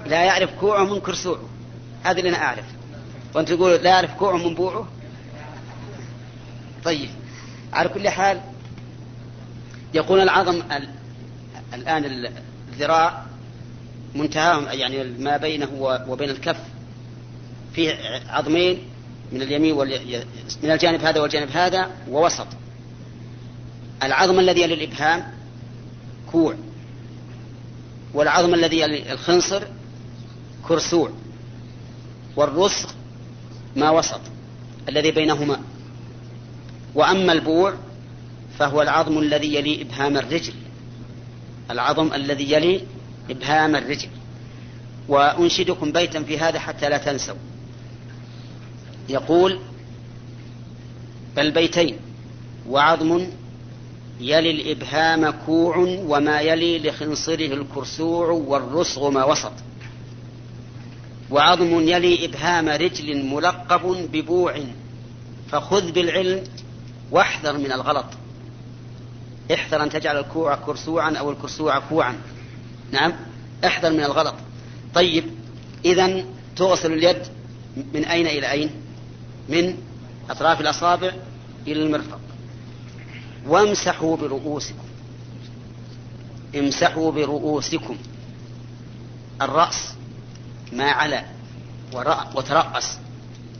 لا 0.05 0.23
يعرف 0.23 0.49
كوعه 0.59 0.83
من 0.83 0.99
كرسوعه. 0.99 1.49
هذا 2.03 2.19
اللي 2.19 2.29
أنا 2.29 2.43
أعرف. 2.43 2.65
وأنت 3.35 3.51
تقول 3.51 3.71
لا 3.71 3.89
يعرف 3.89 4.13
كوعه 4.13 4.37
من 4.37 4.55
بوعه؟ 4.55 4.87
طيب 6.83 7.09
على 7.73 7.89
كل 7.89 8.09
حال 8.09 8.41
يقول 9.93 10.19
العظم 10.19 10.61
الآن 11.75 12.29
الذراع 12.73 13.25
منتهاه 14.15 14.71
يعني 14.71 15.03
ما 15.03 15.37
بينه 15.37 15.69
وبين 16.07 16.29
الكف 16.29 16.57
فيه 17.73 17.97
عظمين 18.29 18.79
من 19.31 19.41
اليمين 19.41 19.75
من 20.63 20.71
الجانب 20.71 21.01
هذا 21.01 21.21
والجانب 21.21 21.49
هذا 21.51 21.91
ووسط. 22.09 22.47
العظم 24.03 24.39
الذي 24.39 24.61
يلي 24.61 24.73
الإبهام 24.73 25.33
كوع 26.31 26.55
والعظم 28.13 28.53
الذي 28.53 28.79
يلي 28.79 29.11
الخنصر 29.11 29.63
كرسوع 30.67 31.09
والرسغ 32.35 32.89
ما 33.75 33.89
وسط 33.89 34.21
الذي 34.89 35.11
بينهما. 35.11 35.59
وأما 36.95 37.33
البوع 37.33 37.73
فهو 38.59 38.81
العظم 38.81 39.17
الذي 39.19 39.55
يلي 39.55 39.81
إبهام 39.81 40.17
الرجل. 40.17 40.53
العظم 41.71 42.13
الذي 42.13 42.51
يلي 42.51 42.81
إبهام 43.29 43.75
الرجل. 43.75 44.09
وأنشدكم 45.07 45.91
بيتا 45.91 46.23
في 46.23 46.39
هذا 46.39 46.59
حتى 46.59 46.89
لا 46.89 46.97
تنسوا. 46.97 47.35
يقول 49.09 49.59
بل 51.35 51.51
بيتين 51.51 51.97
وعظم 52.69 53.27
يلي 54.19 54.51
الإبهام 54.51 55.33
كوع 55.45 55.77
وما 56.07 56.41
يلي 56.41 56.79
لخنصره 56.79 57.53
الكرسوع 57.53 58.29
والرسغ 58.29 59.09
ما 59.09 59.23
وسط. 59.23 59.51
وعظم 61.31 61.81
يلي 61.81 62.25
إبهام 62.25 62.69
رجل 62.69 63.25
ملقب 63.25 64.09
ببوع 64.11 64.55
فخذ 65.51 65.91
بالعلم 65.91 66.43
واحذر 67.11 67.57
من 67.57 67.71
الغلط. 67.71 68.05
احذر 69.53 69.83
أن 69.83 69.89
تجعل 69.89 70.17
الكوع 70.17 70.55
كرسوعا 70.55 71.15
أو 71.17 71.31
الكرسوع 71.31 71.79
كوعا. 71.79 72.17
نعم؟ 72.91 73.13
احذر 73.65 73.91
من 73.91 74.03
الغلط. 74.03 74.35
طيب 74.93 75.23
إذا 75.85 76.25
تغسل 76.55 76.93
اليد 76.93 77.21
من 77.93 78.05
أين 78.05 78.27
إلى 78.27 78.51
أين؟ 78.51 78.69
من 79.49 79.77
أطراف 80.29 80.61
الأصابع 80.61 81.11
إلى 81.67 81.83
المرفق. 81.83 82.19
وامسحوا 83.47 84.17
برؤوسكم. 84.17 84.85
امسحوا 86.55 87.11
برؤوسكم. 87.11 87.97
الرأس 89.41 89.93
ما 90.73 90.91
علا 90.91 91.25
وترأس. 92.35 92.99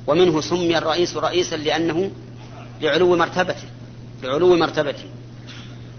ومنه 0.07 0.41
سمي 0.41 0.77
الرئيس 0.77 1.17
رئيسا 1.17 1.55
لأنه 1.55 2.11
لعلو 2.81 3.15
مرتبته. 3.15 3.67
لعلو 4.23 4.55
مرتبته. 4.55 5.03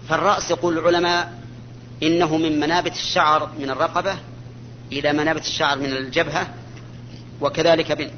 فالرأس 0.09 0.51
يقول 0.51 0.77
العلماء 0.77 1.41
إنه 2.03 2.37
من 2.37 2.59
منابت 2.59 2.91
الشعر 2.91 3.51
من 3.59 3.69
الرقبة 3.69 4.17
إلى 4.91 5.13
منابت 5.13 5.45
الشعر 5.45 5.77
من 5.77 5.85
الجبهة 5.85 6.53
وكذلك 7.41 8.11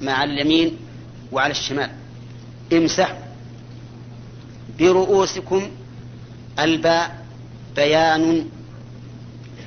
مع 0.00 0.24
اليمين 0.24 0.76
وعلى 1.32 1.50
الشمال. 1.50 1.90
امسحوا 2.72 3.18
برؤوسكم 4.78 5.70
الباء 6.58 7.26
بيان 7.76 8.48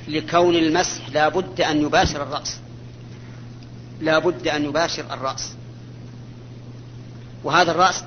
لكون 0.08 0.56
المسح 0.56 1.08
لا 1.08 1.28
بد 1.28 1.60
أن 1.60 1.82
يباشر 1.82 2.22
الرأس. 2.22 2.58
لا 4.00 4.18
بد 4.18 4.48
أن 4.48 4.64
يباشر 4.64 5.14
الرأس. 5.14 5.54
وهذا 7.44 7.70
الرأس 7.70 8.04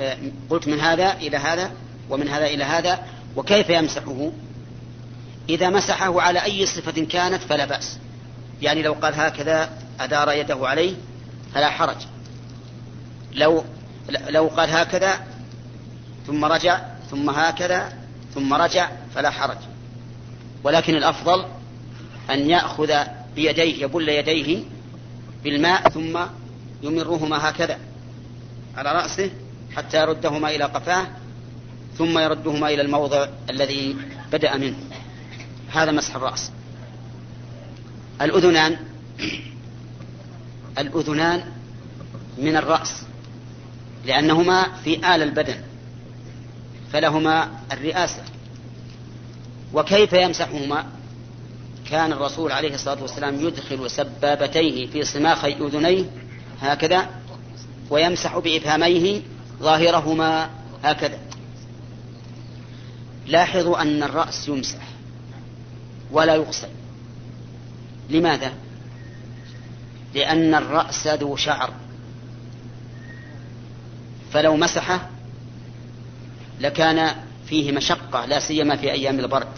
آه، 0.00 0.16
قلت 0.50 0.68
من 0.68 0.80
هذا 0.80 1.12
إلى 1.12 1.36
هذا 1.36 1.72
ومن 2.10 2.28
هذا 2.28 2.46
إلى 2.46 2.64
هذا 2.64 2.98
وكيف 3.36 3.70
يمسحه؟ 3.70 4.30
إذا 5.48 5.70
مسحه 5.70 6.20
على 6.20 6.44
أي 6.44 6.66
صفة 6.66 7.04
كانت 7.04 7.42
فلا 7.42 7.64
بأس. 7.64 7.98
يعني 8.62 8.82
لو 8.82 8.92
قال 8.92 9.14
هكذا 9.14 9.70
أدار 10.00 10.32
يده 10.32 10.68
عليه 10.68 10.94
فلا 11.54 11.70
حرج. 11.70 11.96
لو 13.32 13.64
لو 14.28 14.46
قال 14.46 14.70
هكذا 14.70 15.26
ثم 16.26 16.44
رجع 16.44 16.80
ثم 17.10 17.30
هكذا 17.30 17.92
ثم 18.34 18.54
رجع 18.54 18.90
فلا 19.14 19.30
حرج. 19.30 19.58
ولكن 20.64 20.94
الأفضل 20.94 21.44
أن 22.30 22.50
يأخذ 22.50 22.92
بيديه 23.34 23.84
يبل 23.84 24.08
يديه 24.08 24.62
بالماء 25.44 25.88
ثم 25.88 26.18
يمرهما 26.82 27.50
هكذا 27.50 27.78
على 28.76 28.92
رأسه 28.92 29.30
حتى 29.76 30.00
يردهما 30.00 30.50
إلى 30.50 30.64
قفاه 30.64 31.06
ثم 31.98 32.18
يردهما 32.18 32.68
إلى 32.68 32.82
الموضع 32.82 33.28
الذي 33.50 33.96
بدأ 34.32 34.56
منه. 34.56 34.76
هذا 35.72 35.92
مسح 35.92 36.16
الرأس. 36.16 36.50
الأذنان 38.22 38.76
الأذنان 40.78 41.44
من 42.38 42.56
الرأس 42.56 43.02
لأنهما 44.06 44.66
في 44.84 44.96
آل 44.96 45.22
البدن 45.22 45.56
فلهما 46.92 47.48
الرئاسة. 47.72 48.22
وكيف 49.72 50.12
يمسحهما؟ 50.12 50.84
كان 51.90 52.12
الرسول 52.12 52.52
عليه 52.52 52.74
الصلاة 52.74 53.02
والسلام 53.02 53.46
يدخل 53.46 53.90
سبابتيه 53.90 54.86
في 54.86 55.04
صماخي 55.04 55.52
أذنيه 55.52 56.04
هكذا 56.60 57.08
ويمسح 57.90 58.38
بإبهاميه 58.38 59.22
ظاهرهما 59.62 60.50
هكذا. 60.84 61.18
لاحظوا 63.26 63.82
أن 63.82 64.02
الرأس 64.02 64.48
يمسح 64.48 64.88
ولا 66.10 66.34
يغسل. 66.34 66.68
لماذا؟ 68.10 68.52
لأن 70.14 70.54
الرأس 70.54 71.06
ذو 71.06 71.36
شعر. 71.36 71.70
فلو 74.32 74.56
مسحه 74.56 75.10
لكان 76.60 77.14
فيه 77.46 77.72
مشقة 77.72 78.24
لا 78.24 78.40
سيما 78.40 78.76
في 78.76 78.92
أيام 78.92 79.18
البرد. 79.18 79.48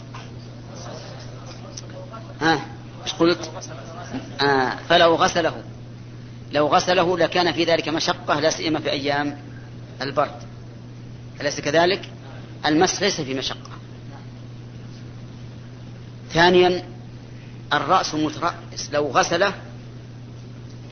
ها؟ 2.40 2.60
إيش 3.04 3.14
قلت؟ 3.14 3.50
آه 4.40 4.76
فلو 4.88 5.14
غسله. 5.14 5.62
لو 6.52 6.66
غسله 6.66 7.18
لكان 7.18 7.52
في 7.52 7.64
ذلك 7.64 7.88
مشقة 7.88 8.40
لا 8.40 8.50
سيما 8.50 8.80
في 8.80 8.90
أيام 8.90 9.38
البرد. 10.02 10.42
أليس 11.40 11.60
كذلك؟ 11.60 12.10
المس 12.66 13.02
ليس 13.02 13.20
في 13.20 13.34
مشقة. 13.34 13.70
ثانيا 16.30 16.82
الرأس 17.72 18.14
مترأس. 18.14 18.90
لو 18.92 19.08
غسله 19.08 19.54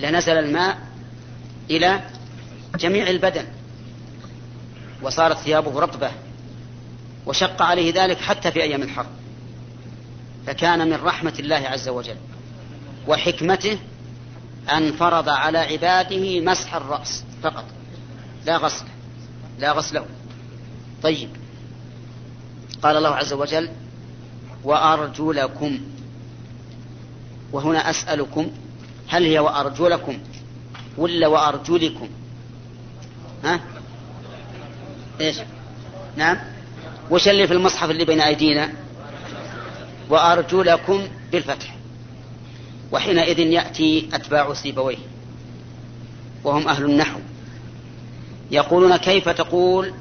لنزل 0.00 0.33
الماء 0.33 0.79
إلى 1.70 2.00
جميع 2.79 3.11
البدن 3.11 3.46
وصارت 5.03 5.37
ثيابه 5.37 5.81
رطبة 5.81 6.11
وشق 7.27 7.62
عليه 7.62 8.05
ذلك 8.05 8.18
حتى 8.18 8.53
في 8.53 8.62
أيام 8.62 8.83
الحر. 8.83 9.07
فكان 10.46 10.88
من 10.90 10.96
رحمة 10.96 11.35
الله 11.38 11.57
عز 11.57 11.88
وجل 11.88 12.16
وحكمته 13.09 13.79
أن 14.72 14.92
فرض 14.92 15.29
على 15.29 15.59
عباده 15.59 16.40
مسح 16.40 16.74
الرأس 16.74 17.24
فقط. 17.42 17.64
لا 18.46 18.57
غسله 18.57 18.88
لا 19.59 19.72
غسله. 19.72 20.07
طيب. 21.03 21.43
قال 22.85 22.97
الله 22.97 23.14
عز 23.14 23.33
وجل 23.33 23.68
وأرجلكم 24.64 25.79
وهنا 27.53 27.90
أسألكم 27.90 28.51
هل 29.09 29.25
هي 29.25 29.38
وأرجلكم 29.38 30.18
ولا 30.99 31.27
وأرجلكم 31.27 32.09
ها؟ 33.44 33.61
إيش؟ 35.20 35.37
نعم. 36.16 36.38
وش 37.11 37.29
اللي 37.29 37.47
في 37.47 37.53
المصحف 37.53 37.90
اللي 37.90 38.05
بين 38.05 38.20
أيدينا؟ 38.20 38.73
وأرجلكم 40.11 41.03
بالفتح. 41.33 41.77
وحينئذ 42.92 43.38
يأتي 43.38 44.09
أتباع 44.12 44.55
سيبويه 44.55 44.97
وهم 46.44 46.68
أهل 46.68 46.85
النحو 46.85 47.18
يقولون 48.51 48.97
كيف 48.97 49.29
تقول 49.29 49.92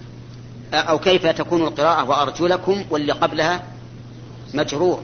أو 0.80 1.00
كيف 1.00 1.28
تكون 1.28 1.62
القراءة 1.62 2.04
وأرجلكم 2.10 2.86
واللي 2.90 3.14
قبلها 3.14 3.64
مجرور 4.54 5.04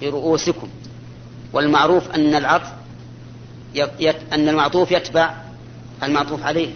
برؤوسكم. 0.00 0.68
والمعروف 1.52 2.10
أن 2.10 2.34
العطف 2.34 2.72
يت 3.74 4.16
أن 4.32 4.48
المعطوف 4.48 4.90
يتبع 4.92 5.34
المعطوف 6.02 6.42
عليه. 6.42 6.74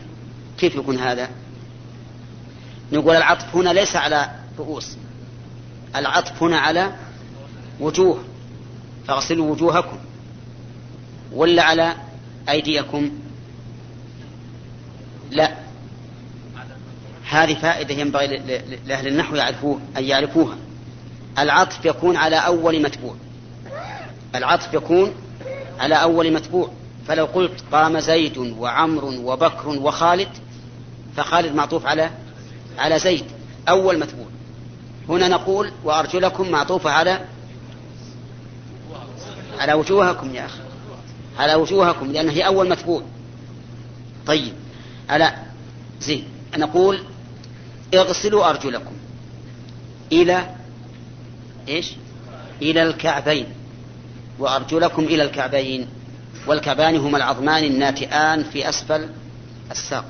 كيف 0.58 0.74
يكون 0.74 0.98
هذا؟ 0.98 1.28
نقول 2.92 3.16
العطف 3.16 3.56
هنا 3.56 3.70
ليس 3.70 3.96
على 3.96 4.30
رؤوس. 4.58 4.96
العطف 5.96 6.42
هنا 6.42 6.58
على 6.58 6.92
وجوه. 7.80 8.24
فاغسلوا 9.08 9.50
وجوهكم. 9.50 9.98
ولا 11.32 11.62
على 11.62 11.94
أيديكم. 12.48 13.10
لا. 15.30 15.61
هذه 17.32 17.54
فائدة 17.54 17.94
ينبغي 17.94 18.26
لأهل 18.86 19.06
النحو 19.06 19.36
يعرفوه 19.36 19.80
أن 19.96 20.04
يعرفوها. 20.04 20.56
العطف 21.38 21.84
يكون 21.84 22.16
على 22.16 22.36
أول 22.36 22.82
متبوع. 22.82 23.14
العطف 24.34 24.74
يكون 24.74 25.14
على 25.78 25.94
أول 25.94 26.32
متبوع. 26.32 26.70
فلو 27.08 27.24
قلت 27.24 27.64
قام 27.72 28.00
زيد 28.00 28.38
وعمر 28.38 29.04
وبكر 29.04 29.68
وخالد 29.68 30.28
فخالد 31.16 31.54
معطوف 31.54 31.86
على 31.86 32.10
على 32.78 32.98
زيد. 32.98 33.24
أول 33.68 33.98
متبوع. 33.98 34.26
هنا 35.08 35.28
نقول 35.28 35.72
وأرجلكم 35.84 36.50
معطوفة 36.50 36.90
على 36.90 37.20
على 39.58 39.72
وجوهكم 39.72 40.34
يا 40.34 40.46
أخي. 40.46 40.60
على 41.38 41.54
وجوهكم 41.54 42.12
لأنها 42.12 42.32
هي 42.32 42.46
أول 42.46 42.68
متبوع. 42.68 43.02
طيب. 44.26 44.52
على 45.08 45.34
زين. 46.00 46.24
نقول 46.58 47.00
اغسلوا 47.94 48.50
أرجلكم 48.50 48.92
إلى 50.12 50.54
إيش؟ 51.68 51.92
إلى 52.62 52.82
الكعبين. 52.82 53.46
وأرجلكم 54.38 55.04
إلى 55.04 55.22
الكعبين. 55.22 55.88
والكعبان 56.46 56.96
هما 56.96 57.16
العظمان 57.16 57.64
الناتئان 57.64 58.44
في 58.44 58.68
أسفل 58.68 59.08
الساق. 59.70 60.04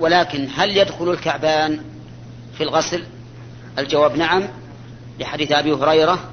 ولكن 0.00 0.48
هل 0.56 0.76
يدخل 0.76 1.10
الكعبان 1.10 1.80
في 2.56 2.62
الغسل؟ 2.62 3.04
الجواب 3.78 4.16
نعم. 4.16 4.48
لحديث 5.20 5.52
أبي 5.52 5.72
هريرة 5.72 6.30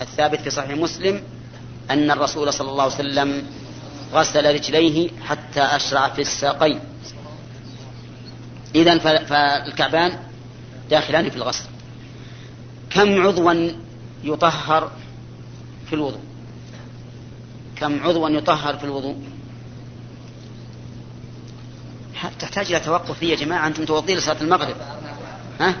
الثابت 0.00 0.40
في 0.40 0.50
صحيح 0.50 0.70
مسلم 0.70 1.22
أن 1.90 2.10
الرسول 2.10 2.52
صلى 2.52 2.70
الله 2.70 2.82
عليه 2.82 2.94
وسلم 2.94 3.46
غسل 4.12 4.54
رجليه 4.54 5.10
حتى 5.24 5.60
أشرع 5.60 6.08
في 6.08 6.20
الساقين. 6.20 6.80
إذا 8.74 8.98
فالكعبان 8.98 10.18
داخلان 10.90 11.30
في 11.30 11.36
الغسل. 11.36 11.64
كم 12.90 13.26
عضوا 13.26 13.72
يطهر 14.24 14.90
في 15.86 15.92
الوضوء؟ 15.92 16.20
كم 17.76 18.02
عضوا 18.02 18.28
يطهر 18.28 18.78
في 18.78 18.84
الوضوء؟ 18.84 19.16
تحتاج 22.38 22.66
إلى 22.66 22.80
توقف 22.80 23.22
يا 23.22 23.36
جماعة 23.36 23.66
أنتم 23.66 23.84
توضين 23.84 24.16
لصلاة 24.16 24.40
المغرب. 24.40 24.76
ها؟ 25.60 25.74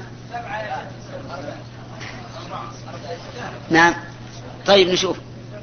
نعم. 3.70 3.94
طيب 4.66 4.88
نشوف. 4.88 5.16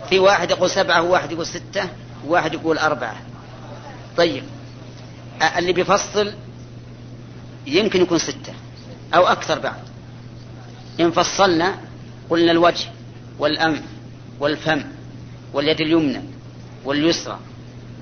في 0.10 0.20
واحد 0.20 0.52
يقول 0.52 0.70
سبعة 0.70 1.02
وواحد 1.02 1.32
يقول 1.32 1.48
ستة 1.48 1.90
وواحد 2.28 2.54
يقول 2.54 2.78
أربعة. 2.78 3.16
طيب. 4.18 4.44
اللي 5.58 5.74
بيفصل 5.74 6.34
يمكن 7.68 8.02
يكون 8.02 8.18
ستة 8.18 8.54
أو 9.14 9.28
أكثر 9.28 9.60
بعد. 9.60 9.82
إن 11.00 11.12
فصلنا 11.12 11.78
قلنا 12.30 12.52
الوجه 12.52 12.90
والأنف 13.40 13.82
والفم 14.40 14.84
واليد 15.54 15.82
اليمنى 15.82 16.22
واليسرى 16.86 17.40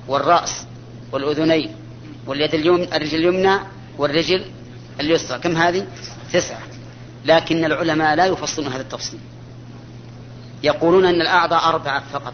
والرأس 0.08 0.66
والأذنين 1.12 1.76
واليد 2.28 2.56
اليمنى 2.56 2.96
الرجل 2.96 3.18
اليمنى 3.18 3.60
والرجل 3.98 4.46
اليسرى. 5.00 5.40
كم 5.40 5.58
هذه؟ 5.58 5.88
تسعة. 6.34 6.62
لكن 7.26 7.66
العلماء 7.66 8.16
لا 8.16 8.26
يفصلون 8.26 8.68
هذا 8.68 8.82
التفصيل. 8.82 9.20
يقولون 10.64 11.06
أن 11.06 11.22
الأعضاء 11.22 11.70
أربعة 11.70 12.04
فقط. 12.14 12.34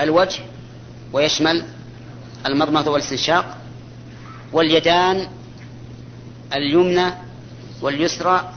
الوجه 0.00 0.42
ويشمل 1.12 1.64
المضمضة 2.46 2.90
والاستنشاق 2.90 3.58
واليدان 4.52 5.28
اليمنى 6.54 7.12
واليسرى 7.82 8.52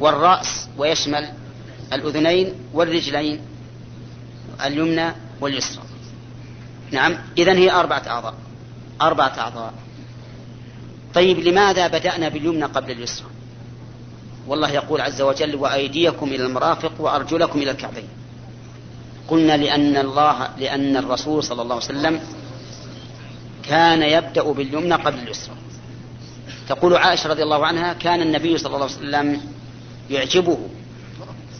والرأس 0.00 0.68
ويشمل 0.78 1.28
الأذنين 1.92 2.54
والرجلين 2.72 3.40
اليمنى 4.64 5.12
واليسرى. 5.40 5.82
نعم 6.90 7.18
إذا 7.38 7.52
هي 7.52 7.70
أربعة 7.70 8.02
أعضاء 8.06 8.34
أربعة 9.02 9.38
أعضاء. 9.38 9.74
طيب 11.14 11.38
لماذا 11.38 11.86
بدأنا 11.86 12.28
باليمنى 12.28 12.64
قبل 12.64 12.90
اليسرى؟ 12.90 13.26
والله 14.46 14.70
يقول 14.70 15.00
عز 15.00 15.22
وجل 15.22 15.56
وأيديكم 15.56 16.26
إلى 16.26 16.46
المرافق 16.46 16.92
وأرجلكم 16.98 17.58
إلى 17.58 17.70
الكعبين. 17.70 18.08
قلنا 19.28 19.56
لأن 19.56 19.96
الله 19.96 20.48
لأن 20.58 20.96
الرسول 20.96 21.42
صلى 21.42 21.62
الله 21.62 21.74
عليه 21.74 21.84
وسلم 21.84 22.20
كان 23.62 24.02
يبدأ 24.02 24.52
باليمنى 24.52 24.94
قبل 24.94 25.18
اليسرى. 25.18 25.54
تقول 26.68 26.96
عائشة 26.96 27.28
رضي 27.28 27.42
الله 27.42 27.66
عنها 27.66 27.92
كان 27.92 28.22
النبي 28.22 28.58
صلى 28.58 28.74
الله 28.74 28.86
عليه 28.86 28.96
وسلم 28.96 29.40
يعجبه 30.10 30.58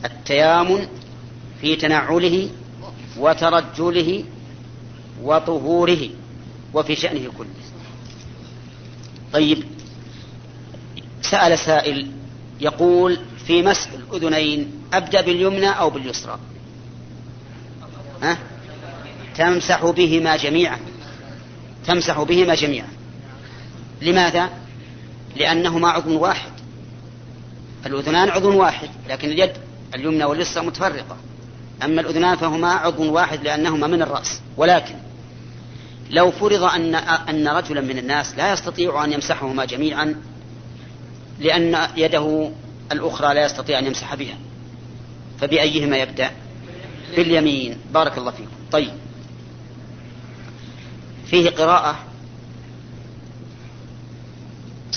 التيامن 0.05 0.89
في 1.61 1.77
تنعله 1.77 2.51
وترجله 3.19 4.25
وطهوره 5.23 6.09
وفي 6.75 6.97
شأنه 6.97 7.31
كله. 7.39 7.49
طيب 9.33 9.65
سأل 11.23 11.59
سائل 11.59 12.11
يقول 12.61 13.19
في 13.47 13.63
مسح 13.63 13.89
الأذنين 13.93 14.73
أبدأ 14.93 15.21
باليمنى 15.21 15.69
أو 15.69 15.91
باليسرى؟ 15.91 16.39
ها؟ 18.23 18.39
تمسح 19.37 19.85
بهما 19.85 20.37
جميعا. 20.37 20.79
تمسح 21.87 22.23
بهما 22.23 22.55
جميعا. 22.55 22.89
لماذا؟ 24.03 24.64
لأنهما 25.37 25.89
عضو 25.89 26.21
واحد. 26.21 26.53
الأذنان 27.87 28.29
عضو 28.29 28.61
واحد 28.61 28.89
لكن 29.09 29.31
اليد 29.31 29.53
اليمنى 29.95 30.25
واليسرى 30.25 30.67
متفرقة. 30.67 31.17
أما 31.85 32.01
الأذنان 32.01 32.37
فهما 32.37 32.73
عضو 32.73 33.13
واحد 33.13 33.43
لأنهما 33.43 33.87
من 33.87 34.03
الرأس. 34.03 34.41
ولكن 34.57 34.95
لو 36.11 36.31
فرض 36.31 36.63
أن 36.63 36.95
أن 36.95 37.49
رجلا 37.49 37.81
من 37.81 37.99
الناس 37.99 38.35
لا 38.37 38.53
يستطيع 38.53 39.05
أن 39.05 39.13
يمسحهما 39.13 39.65
جميعا 39.65 40.15
لأن 41.41 41.89
يده 41.97 42.51
الأخرى 42.93 43.35
لا 43.35 43.45
يستطيع 43.45 43.79
أن 43.79 43.87
يمسح 43.87 44.15
بها. 44.15 44.35
فبأيهما 45.41 45.97
يبدأ؟ 45.97 46.31
باليمين. 47.17 47.79
بارك 47.95 48.19
الله 48.19 48.31
فيكم. 48.31 48.51
طيب. 48.73 48.93
فيه 51.27 51.51
قراءة 51.51 52.14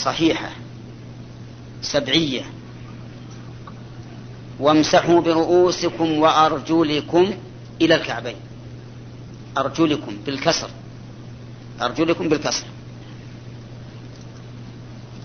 صحيحة 0.04 0.50
سبعية. 1.82 2.42
وامسحوا 4.60 5.22
برؤوسكم 5.22 6.12
وأرجلكم 6.12 7.34
إلى 7.82 7.96
الكعبين. 7.96 8.36
أرجلكم 9.58 10.18
بالكسر 10.26 10.70
أرجلكم 11.82 12.30
بالكسر. 12.30 12.66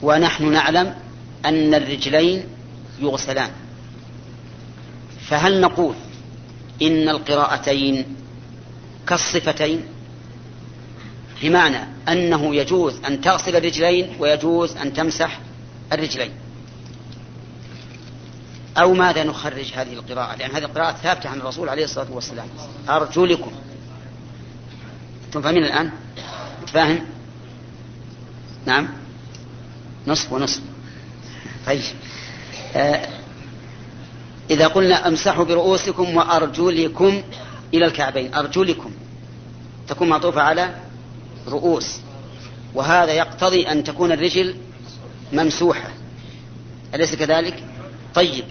ونحن 0.03 0.53
نعلم 0.53 0.95
أن 1.45 1.75
الرجلين 1.75 2.45
يغسلان. 3.01 3.51
فهل 5.29 5.61
نقول 5.61 5.95
إن 6.83 7.09
القراءتين 7.09 8.05
كالصفتين؟ 9.07 9.92
بمعنى 11.43 11.79
أنه 12.09 12.55
يجوز 12.55 13.05
أن 13.05 13.21
تغسل 13.21 13.57
الرجلين 13.57 14.17
ويجوز 14.19 14.77
أن 14.77 14.93
تمسح 14.93 15.41
الرجلين. 15.93 16.33
أو 18.77 18.95
ماذا 18.95 19.25
نخرج 19.25 19.73
هذه 19.75 19.93
القراءة؟ 19.93 20.37
لأن 20.37 20.51
هذه 20.51 20.65
القراءة 20.65 20.93
ثابتة 20.93 21.29
عن 21.29 21.39
الرسول 21.39 21.69
عليه 21.69 21.85
الصلاة 21.85 22.13
والسلام. 22.13 22.47
أرجلكم. 22.89 23.53
أنتم 25.27 25.43
فاهمين 25.43 25.65
الآن؟ 25.65 25.91
فاهم 26.67 27.07
نعم. 28.67 28.89
نصف 30.07 30.33
ونصف. 30.33 30.61
طيب. 31.67 31.83
آه 32.77 33.09
إذا 34.51 34.67
قلنا 34.67 35.09
امسحوا 35.09 35.45
برؤوسكم 35.45 36.17
وأرجلكم 36.17 37.23
إلى 37.75 37.87
الكعبين. 37.87 38.35
أرجلكم. 38.35 38.91
تكون 39.89 40.09
معطوفة 40.09 40.41
على 40.41 40.75
رؤوس 41.49 42.01
وهذا 42.75 43.13
يقتضي 43.13 43.63
أن 43.63 43.85
تكون 43.85 44.13
الرجل 44.13 44.57
ممسوحة 45.33 45.91
أليس 46.95 47.15
كذلك؟ 47.15 47.65
طيب 48.15 48.45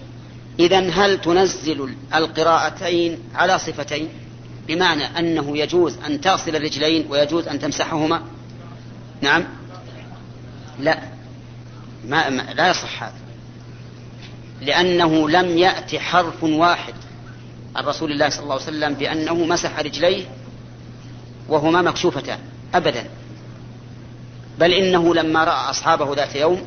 إذا 0.58 0.90
هل 0.90 1.20
تنزل 1.20 1.94
القراءتين 2.14 3.18
على 3.34 3.58
صفتين؟ 3.58 4.08
بمعنى 4.68 5.04
أنه 5.04 5.58
يجوز 5.58 5.96
أن 6.06 6.20
تغسل 6.20 6.56
الرجلين 6.56 7.06
ويجوز 7.10 7.48
أن 7.48 7.58
تمسحهما؟ 7.58 8.22
نعم؟ 9.20 9.44
لا 10.80 10.98
ما, 12.08 12.30
ما 12.30 12.42
لا 12.42 12.70
يصح 12.70 13.02
هذا 13.02 13.14
لأنه 14.60 15.28
لم 15.30 15.58
يأت 15.58 15.96
حرف 15.96 16.44
واحد 16.44 16.94
عن 17.76 17.84
رسول 17.84 18.12
الله 18.12 18.28
صلى 18.28 18.42
الله 18.42 18.54
عليه 18.54 18.64
وسلم 18.64 18.94
بأنه 18.94 19.34
مسح 19.34 19.78
رجليه 19.78 20.24
وهما 21.48 21.82
مكشوفتان 21.82 22.38
أبدا. 22.74 23.04
بل 24.58 24.72
إنه 24.72 25.14
لما 25.14 25.44
رأى 25.44 25.70
أصحابه 25.70 26.14
ذات 26.14 26.36
يوم 26.36 26.62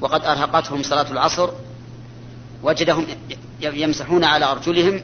وقد 0.00 0.24
أرهقتهم 0.24 0.82
صلاة 0.82 1.10
العصر 1.10 1.50
وجدهم 2.62 3.06
يمسحون 3.60 4.24
على 4.24 4.44
أرجلهم 4.44 5.02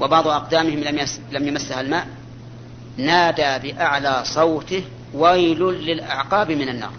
وبعض 0.00 0.28
أقدامهم 0.28 0.98
لم 1.32 1.48
يمسها 1.48 1.80
الماء 1.80 2.06
نادى 2.96 3.72
بأعلى 3.72 4.22
صوته 4.24 4.84
ويل 5.14 5.62
للأعقاب 5.62 6.50
من 6.50 6.68
النار. 6.68 6.92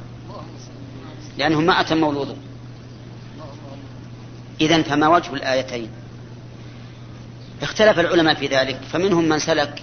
لأنهم 1.38 1.66
ما 1.66 1.82
أتموا 1.82 2.12
الوضوء 2.12 2.38
إذا 4.62 4.82
فما 4.82 5.08
وجه 5.08 5.34
الآيتين؟ 5.34 5.90
اختلف 7.62 8.00
العلماء 8.00 8.36
في 8.36 8.48
ذلك 8.48 8.80
فمنهم 8.92 9.30
من 9.30 9.40
سلك 9.40 9.82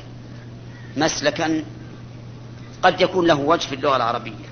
مسلكا 0.97 1.65
قد 2.83 3.01
يكون 3.01 3.27
له 3.27 3.41
وجه 3.41 3.67
في 3.67 3.75
اللغة 3.75 3.97
العربية. 3.97 4.47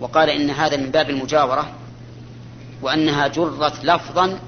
وقال 0.00 0.30
إن 0.30 0.50
هذا 0.50 0.76
من 0.76 0.90
باب 0.90 1.10
المجاورة 1.10 1.72
وأنها 2.82 3.28
جرت 3.28 3.84
لفظا 3.84 4.38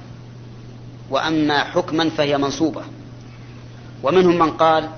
وأما 1.11 1.65
حكما 1.65 2.11
فهي 2.11 2.39
منصوبة. 2.39 2.83
ومنهم 4.03 4.39
من 4.39 4.51
قال 4.51 4.89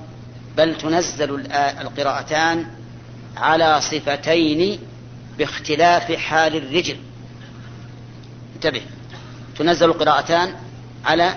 بل 0.56 0.78
تنزل 0.78 1.46
القراءتان 1.52 2.66
على 3.36 3.80
صفتين 3.80 4.78
باختلاف 5.38 6.12
حال 6.12 6.56
الرجل. 6.56 6.96
انتبه. 8.56 8.82
تنزل 9.58 9.92
قراءتان 9.92 10.54
على 11.04 11.34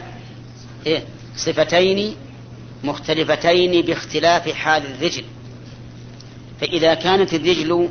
إيه؟ 0.85 1.03
صفتين 1.37 2.15
مختلفتين 2.83 3.85
باختلاف 3.85 4.49
حال 4.49 4.85
الرجل. 4.85 5.23
فإذا 6.61 6.93
كانت 6.93 7.33
الرجل 7.33 7.89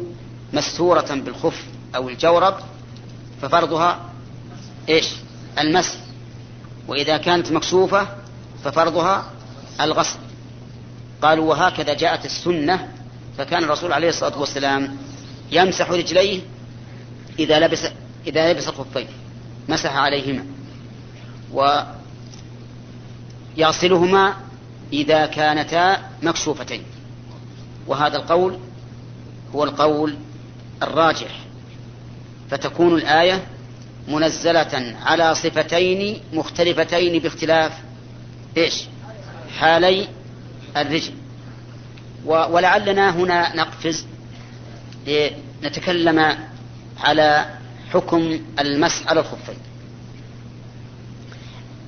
مستورة 0.53 1.15
بالخف 1.15 1.65
أو 1.97 2.09
الجورب 2.09 2.55
ففرضها 3.43 4.01
إيش؟ 4.89 5.07
المسح 5.59 5.97
وإذا 6.89 7.17
كانت 7.17 7.53
مكشوفة 7.53 8.07
ففرضها 8.65 9.31
الغسل. 9.81 10.19
قالوا 11.23 11.51
وهكذا 11.51 11.95
جاءت 11.95 12.25
السنة 12.25 12.89
فكان 13.39 13.65
الرسول 13.65 13.93
عليه 13.93 14.09
الصلاة 14.09 14.39
والسلام 14.39 14.97
يمسح 15.53 15.91
رجليه 15.91 16.41
إذا 17.39 17.59
لبس 17.59 17.87
إذا 18.27 18.53
لبس 18.53 18.69
الخفين 18.69 19.07
مسح 19.69 19.97
عليهما. 19.97 20.45
يغسلهما 23.57 24.35
إذا 24.93 25.27
كانتا 25.27 26.03
مكشوفتين 26.23 26.83
وهذا 27.87 28.17
القول 28.17 28.59
هو 29.55 29.65
القول 29.65 30.17
الراجح. 30.83 31.41
فتكون 32.51 32.95
الآية 32.95 33.47
منزلة 34.09 34.97
على 35.03 35.35
صفتين 35.35 36.21
مختلفتين 36.33 37.23
باختلاف 37.23 37.73
إيش؟ 38.57 38.85
حالي 39.59 40.09
الرجل. 40.77 41.13
ولعلنا 42.25 43.11
هنا 43.11 43.57
نقفز 43.57 44.07
لنتكلم 45.07 46.37
على 47.01 47.47
حكم 47.93 48.41
المسح 48.59 49.09
على 49.09 49.21
الخفين. 49.21 49.59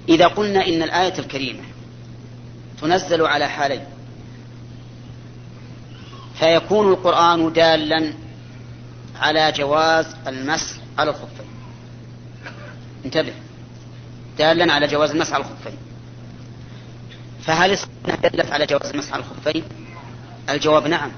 إذا 0.08 0.26
قلنا 0.26 0.66
إن 0.66 0.82
الآية 0.82 1.18
الكريمة 1.18 1.62
تنزل 2.80 3.26
على 3.26 3.48
حالين 3.48 3.84
فيكون 6.38 6.92
القرآن 6.92 7.52
دالا 7.52 8.12
على 9.20 9.52
جواز 9.52 10.06
المسح 10.26 10.76
على 10.98 11.10
الخفين. 11.10 11.46
انتبه. 13.04 13.32
دالا 14.38 14.72
على 14.72 14.86
جواز 14.86 15.10
المسح 15.10 15.34
على 15.34 15.44
الخفين. 15.44 15.78
فهل 17.42 17.72
السنة 17.72 18.14
دلت 18.22 18.50
على 18.52 18.66
جواز 18.66 18.90
المسح 18.90 19.12
على 19.12 19.22
الخفين؟ 19.22 19.64
الجواب 20.50 20.86
نعم. 20.86 21.12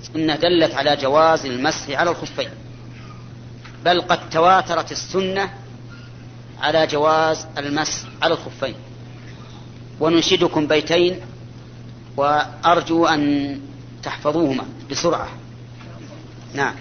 السنة 0.00 0.36
دلت 0.36 0.74
على 0.74 0.96
جواز 0.96 1.46
المسح 1.46 1.90
على 1.90 2.10
الخفين. 2.10 2.50
بل 3.84 4.00
قد 4.00 4.30
تواترت 4.30 4.92
السنة 4.92 5.50
على 6.60 6.86
جواز 6.86 7.46
المسح 7.58 8.08
على 8.22 8.34
الخفين. 8.34 8.74
وننشدكم 10.00 10.66
بيتين 10.66 11.20
وأرجو 12.16 13.06
أن 13.06 13.60
تحفظوهما 14.02 14.64
بسرعة. 14.90 15.28
نعم. 16.54 16.74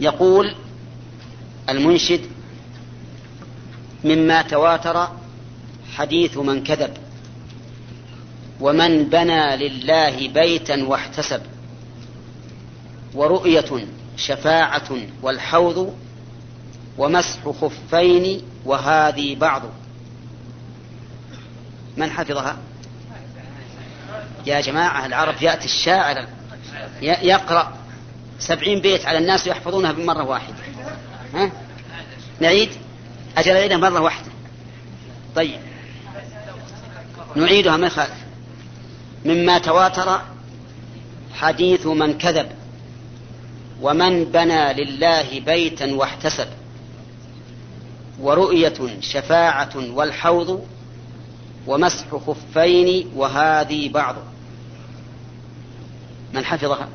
يقول 0.00 0.54
المنشد 1.68 2.20
مما 4.04 4.42
تواتر 4.42 5.08
حديث 5.94 6.36
من 6.36 6.62
كذب 6.64 6.96
ومن 8.60 9.04
بنى 9.04 9.56
لله 9.56 10.28
بيتا 10.28 10.84
واحتسب 10.84 11.42
ورؤية 13.14 13.86
شفاعة 14.16 14.98
والحوض 15.22 15.96
ومسح 16.98 17.48
خفين 17.48 18.42
وهذه 18.64 19.34
بعض. 19.34 19.62
من 21.96 22.10
حفظها؟ 22.10 22.58
يا 24.46 24.60
جماعة 24.60 25.06
العرب 25.06 25.42
يأتي 25.42 25.64
الشاعر 25.64 26.26
يقرأ 27.02 27.72
سبعين 28.38 28.80
بيت 28.80 29.06
على 29.06 29.18
الناس 29.18 29.46
يحفظونها 29.46 29.92
بمرة 29.92 30.24
واحدة. 30.24 30.56
ها؟ 31.34 31.52
نعيد؟ 32.40 32.70
أجل 33.36 33.52
نعيدها 33.52 33.76
مرة 33.76 34.00
واحدة. 34.00 34.30
طيب. 35.36 35.60
نعيدها 37.36 37.76
ما 37.76 37.86
يخالف. 37.86 38.22
مما 39.24 39.58
تواتر 39.58 40.20
حديث 41.34 41.86
من 41.86 42.18
كذب 42.18 42.48
ومن 43.80 44.24
بنى 44.24 44.72
لله 44.72 45.40
بيتا 45.40 45.94
واحتسب 45.94 46.48
ورؤية 48.20 49.00
شفاعة 49.00 49.70
والحوض 49.76 50.66
ومسح 51.66 52.06
خفين 52.26 53.10
وهذه 53.14 53.88
بعض. 53.88 54.16
من 56.32 56.44
حفظها. 56.44 56.88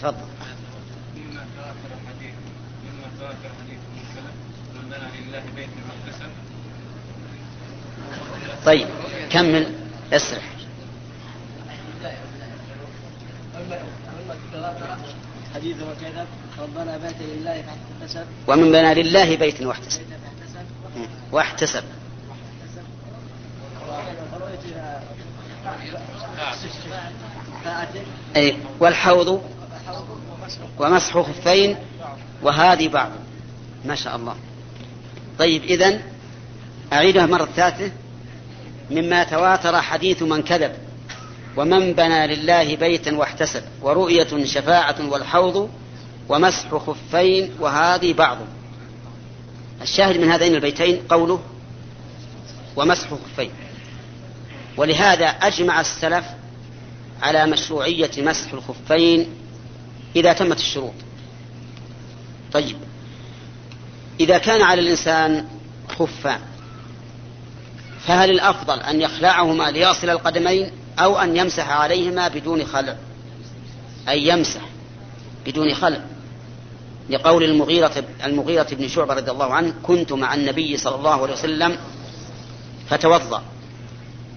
تفضل. 0.00 0.16
مما 1.16 1.44
تواتر 1.56 1.90
مما 2.84 3.08
تواتر 3.20 3.50
حديث 3.60 3.78
من 4.74 4.84
بنى 4.90 5.08
لله 5.20 5.42
بيتا 5.56 5.80
واحتسب 5.88 6.30
طيب 8.64 8.88
كمل 9.30 9.74
اسرح. 10.12 10.42
حديث 15.54 15.76
وكذب 15.76 16.26
ربنا 16.58 16.96
بات 16.98 17.14
لله 17.20 17.62
فاحتسب. 17.62 18.26
ومن 18.48 18.72
بنى 18.72 18.94
لله 18.94 19.36
بيتا 19.36 19.66
واحتسب 19.66 20.02
واحتسب. 21.32 21.84
أي 28.36 28.56
والحوض 28.80 29.42
ومسح 30.78 31.18
خفين 31.18 31.76
وهذه 32.42 32.88
بعض. 32.88 33.10
ما 33.84 33.94
شاء 33.94 34.16
الله. 34.16 34.36
طيب 35.38 35.62
إذن 35.62 36.00
أعيدها 36.92 37.26
مرة 37.26 37.44
ثالثة. 37.44 37.90
مما 38.90 39.24
تواتر 39.24 39.82
حديث 39.82 40.22
من 40.22 40.42
كذب 40.42 40.72
ومن 41.56 41.92
بنى 41.92 42.26
لله 42.26 42.76
بيتا 42.76 43.16
واحتسب 43.16 43.62
ورؤية 43.82 44.44
شفاعة 44.44 44.96
والحوض 45.08 45.70
ومسح 46.28 46.74
خفين 46.74 47.50
وهذه 47.60 48.12
بعض. 48.12 48.38
الشاهد 49.82 50.16
من 50.16 50.30
هذين 50.30 50.54
البيتين 50.54 51.02
قوله 51.08 51.40
ومسح 52.76 53.08
خفين. 53.10 53.50
ولهذا 54.76 55.26
أجمع 55.26 55.80
السلف 55.80 56.24
على 57.22 57.46
مشروعية 57.46 58.10
مسح 58.18 58.52
الخفين 58.52 59.26
إذا 60.16 60.32
تمت 60.32 60.58
الشروط. 60.58 60.94
طيب. 62.52 62.76
إذا 64.20 64.38
كان 64.38 64.62
على 64.62 64.80
الإنسان 64.80 65.46
خفان 65.98 66.40
فهل 68.06 68.30
الأفضل 68.30 68.80
أن 68.80 69.00
يخلعهما 69.00 69.70
ليصل 69.70 70.10
القدمين 70.10 70.70
أو 70.98 71.18
أن 71.18 71.36
يمسح 71.36 71.68
عليهما 71.70 72.28
بدون 72.28 72.64
خلع؟ 72.64 72.96
أي 74.08 74.26
يمسح 74.26 74.60
بدون 75.46 75.74
خلع. 75.74 76.00
لقول 77.10 77.44
المغيرة, 77.44 78.04
المغيرة 78.24 78.66
بن 78.72 78.88
شعبة 78.88 79.14
رضي 79.14 79.30
الله 79.30 79.54
عنه 79.54 79.74
كنت 79.82 80.12
مع 80.12 80.34
النبي 80.34 80.76
صلى 80.76 80.94
الله 80.94 81.22
عليه 81.22 81.32
وسلم 81.32 81.76
فتوضأ. 82.88 83.42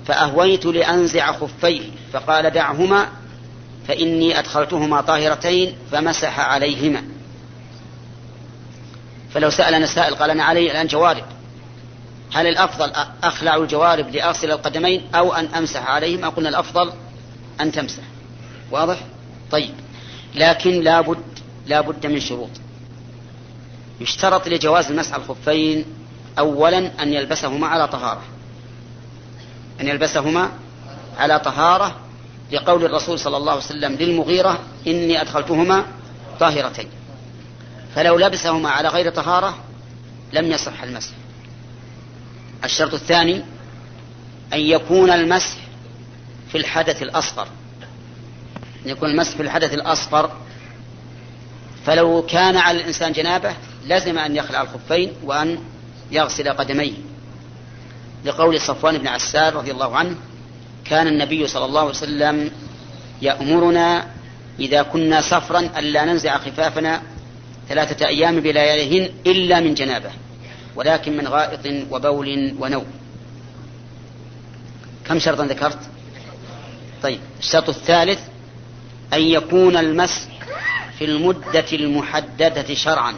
فأهويت 0.08 0.66
لأنزع 0.66 1.32
خفيه 1.32 1.82
فقال 2.14 2.50
دعهما 2.50 3.08
فإني 3.88 4.40
أدخلتهما 4.40 5.02
طاهرتين 5.02 5.78
فمسح 5.92 6.40
عليهما. 6.40 7.04
فلو 9.34 9.50
سألنا 9.50 9.86
سائل 9.86 10.16
قال 10.16 10.30
أنا 10.30 10.44
علي 10.44 10.72
الآن 10.72 10.88
جوارب. 10.88 11.24
هل 12.34 12.48
الأفضل 12.48 12.92
أخلع 13.24 13.56
الجوارب 13.56 14.16
لأغسل 14.16 14.52
القدمين 14.52 15.02
أو 15.16 15.34
أن 15.34 15.46
أمسح 15.46 15.90
عليهما 15.90 16.30
قلنا 16.30 16.50
الأفضل 16.50 16.94
أن 17.62 17.72
تمسح. 17.72 18.04
واضح؟ 18.72 18.98
طيب. 19.52 19.74
لكن 20.36 20.82
لابد 20.82 21.24
لابد 21.68 22.06
من 22.06 22.20
شروط. 22.20 22.50
يشترط 24.02 24.48
لجواز 24.48 24.92
المسح 24.92 25.16
الخفين 25.16 25.86
أولا 26.40 27.04
أن 27.04 27.14
يلبسهما 27.14 27.68
على 27.68 27.88
طهارة. 27.88 28.22
أن 29.82 29.88
يلبسهما 29.88 30.50
على 31.18 31.40
طهارة 31.40 31.96
لقول 32.52 32.86
الرسول 32.86 33.20
صلى 33.20 33.38
الله 33.38 33.52
عليه 33.52 33.64
وسلم 33.64 33.94
للمغيرة 33.94 34.60
إني 34.88 35.22
أدخلتهما 35.22 35.86
طاهرتين. 36.40 36.88
فلو 37.96 38.18
لبسهما 38.18 38.70
على 38.70 38.90
غير 38.90 39.12
طهارة 39.12 39.58
لم 40.34 40.52
يصح 40.52 40.84
المسح. 40.84 41.12
الشرط 42.64 42.94
الثاني 42.94 43.44
أن 44.54 44.60
يكون 44.60 45.12
المسح 45.12 45.58
في 46.52 46.58
الحدث 46.58 47.02
الأصغر 47.02 47.48
أن 48.86 48.90
يكون 48.90 49.10
المسح 49.10 49.36
في 49.36 49.44
الحدث 49.44 49.74
الأصغر 49.74 50.32
فلو 51.86 52.22
كان 52.22 52.58
على 52.58 52.82
الإنسان 52.82 53.12
جنابة 53.12 53.54
لزم 53.86 54.18
أن 54.18 54.36
يخلع 54.36 54.62
الخفين 54.62 55.14
وأن 55.24 55.60
يغسل 56.12 56.50
قدميه. 56.50 56.94
لقول 58.26 58.62
صفوان 58.62 58.98
بن 58.98 59.08
عسار 59.08 59.56
رضي 59.56 59.72
الله 59.72 59.96
عنه 59.98 60.16
كان 60.86 61.08
النبي 61.08 61.48
صلى 61.48 61.66
الله 61.66 61.80
عليه 61.80 61.90
وسلم 61.90 62.52
يأمرنا 63.22 64.08
إذا 64.60 64.82
كنا 64.82 65.22
سفرا 65.22 65.60
ألا 65.60 66.06
ننزع 66.06 66.38
خفافنا 66.38 67.02
ثلاثة 67.70 68.08
أيام 68.08 68.40
بلياليهن 68.40 69.10
إلا 69.28 69.60
من 69.60 69.74
جنابة 69.74 70.10
ولكن 70.76 71.18
من 71.18 71.28
غائط 71.28 71.60
وبول 71.92 72.56
ونوم. 72.60 72.86
كم 75.06 75.20
شرطا 75.20 75.46
ذكرت؟ 75.46 75.80
طيب 77.04 77.20
الشرط 77.40 77.70
الثالث 77.70 78.20
أن 79.14 79.22
يكون 79.22 79.78
المسك 79.78 80.30
في 81.00 81.06
المدة 81.06 81.66
المحددة 81.74 82.74
شرعا. 82.74 83.12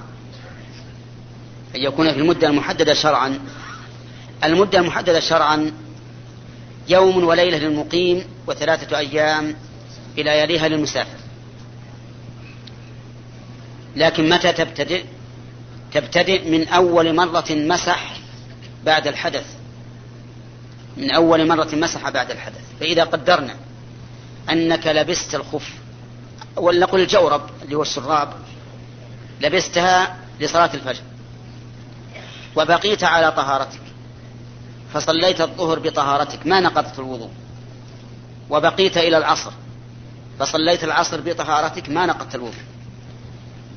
أن 1.76 1.82
يكون 1.82 2.14
في 2.14 2.20
المدة 2.20 2.48
المحددة 2.48 2.94
شرعا. 2.94 3.40
المدة 4.44 4.80
المحددة 4.80 5.20
شرعا 5.20 5.72
يوم 6.90 7.24
وليلة 7.24 7.58
للمقيم 7.58 8.24
وثلاثة 8.48 8.98
أيام 8.98 9.56
إلى 10.18 10.40
يليها 10.40 10.68
للمسافر. 10.68 11.18
لكن 13.96 14.30
متى 14.30 14.54
تبتدئ؟ 14.54 15.04
تبتدئ 15.94 16.50
من 16.50 16.68
أول 16.68 17.16
مرة 17.16 17.46
مسح 17.50 18.14
بعد 18.86 19.08
الحدث. 19.08 19.46
من 20.98 21.12
أول 21.12 21.48
مرة 21.48 21.70
مسح 21.76 22.10
بعد 22.10 22.32
الحدث. 22.32 22.62
فإذا 22.80 23.04
قدرنا 23.04 23.56
أنك 24.50 24.88
لبست 24.88 25.36
الخف 25.36 25.74
ولنقل 26.56 27.00
الجورب 27.02 27.42
اللي 27.64 27.76
هو 27.76 27.82
الشراب 27.82 28.34
لبستها 29.42 30.18
لصلاة 30.40 30.74
الفجر 30.74 31.02
وبقيت 32.56 33.04
على 33.04 33.32
طهارتك. 33.32 33.87
فصليت 34.94 35.42
الظهر 35.42 35.80
بطهارتك 35.80 36.48
ما 36.48 36.60
نقضت 36.60 37.00
الوضوء 37.00 37.30
وبقيت 38.50 38.98
إلى 38.98 39.18
العصر 39.18 39.52
فصليت 40.40 40.84
العصر 40.84 41.22
بطهارتك 41.22 41.90
ما 41.90 42.06
نقضت 42.06 42.36
الوضوء. 42.36 42.64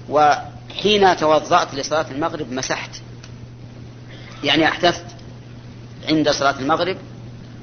وحين 0.08 1.16
توضأت 1.16 1.74
لصلاة 1.74 2.06
المغرب 2.10 2.52
مسحت 2.52 2.90
يعني 4.44 4.64
أحدثت 4.68 5.06
عند 6.08 6.30
صلاة 6.30 6.60
المغرب 6.60 6.96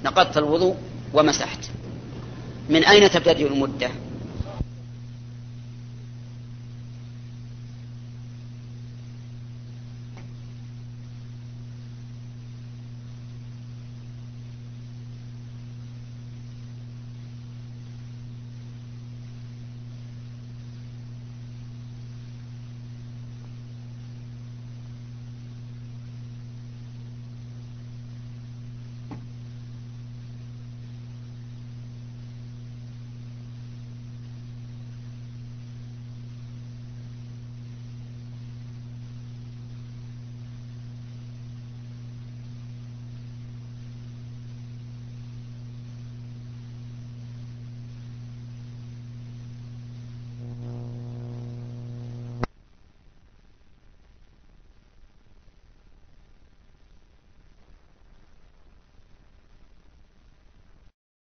نقضت 0.05 0.37
الوضوء 0.37 0.75
ومسحت. 1.13 1.59
من 2.69 2.83
أين 2.83 3.11
تبتدئ 3.11 3.47
المدة؟ 3.47 3.89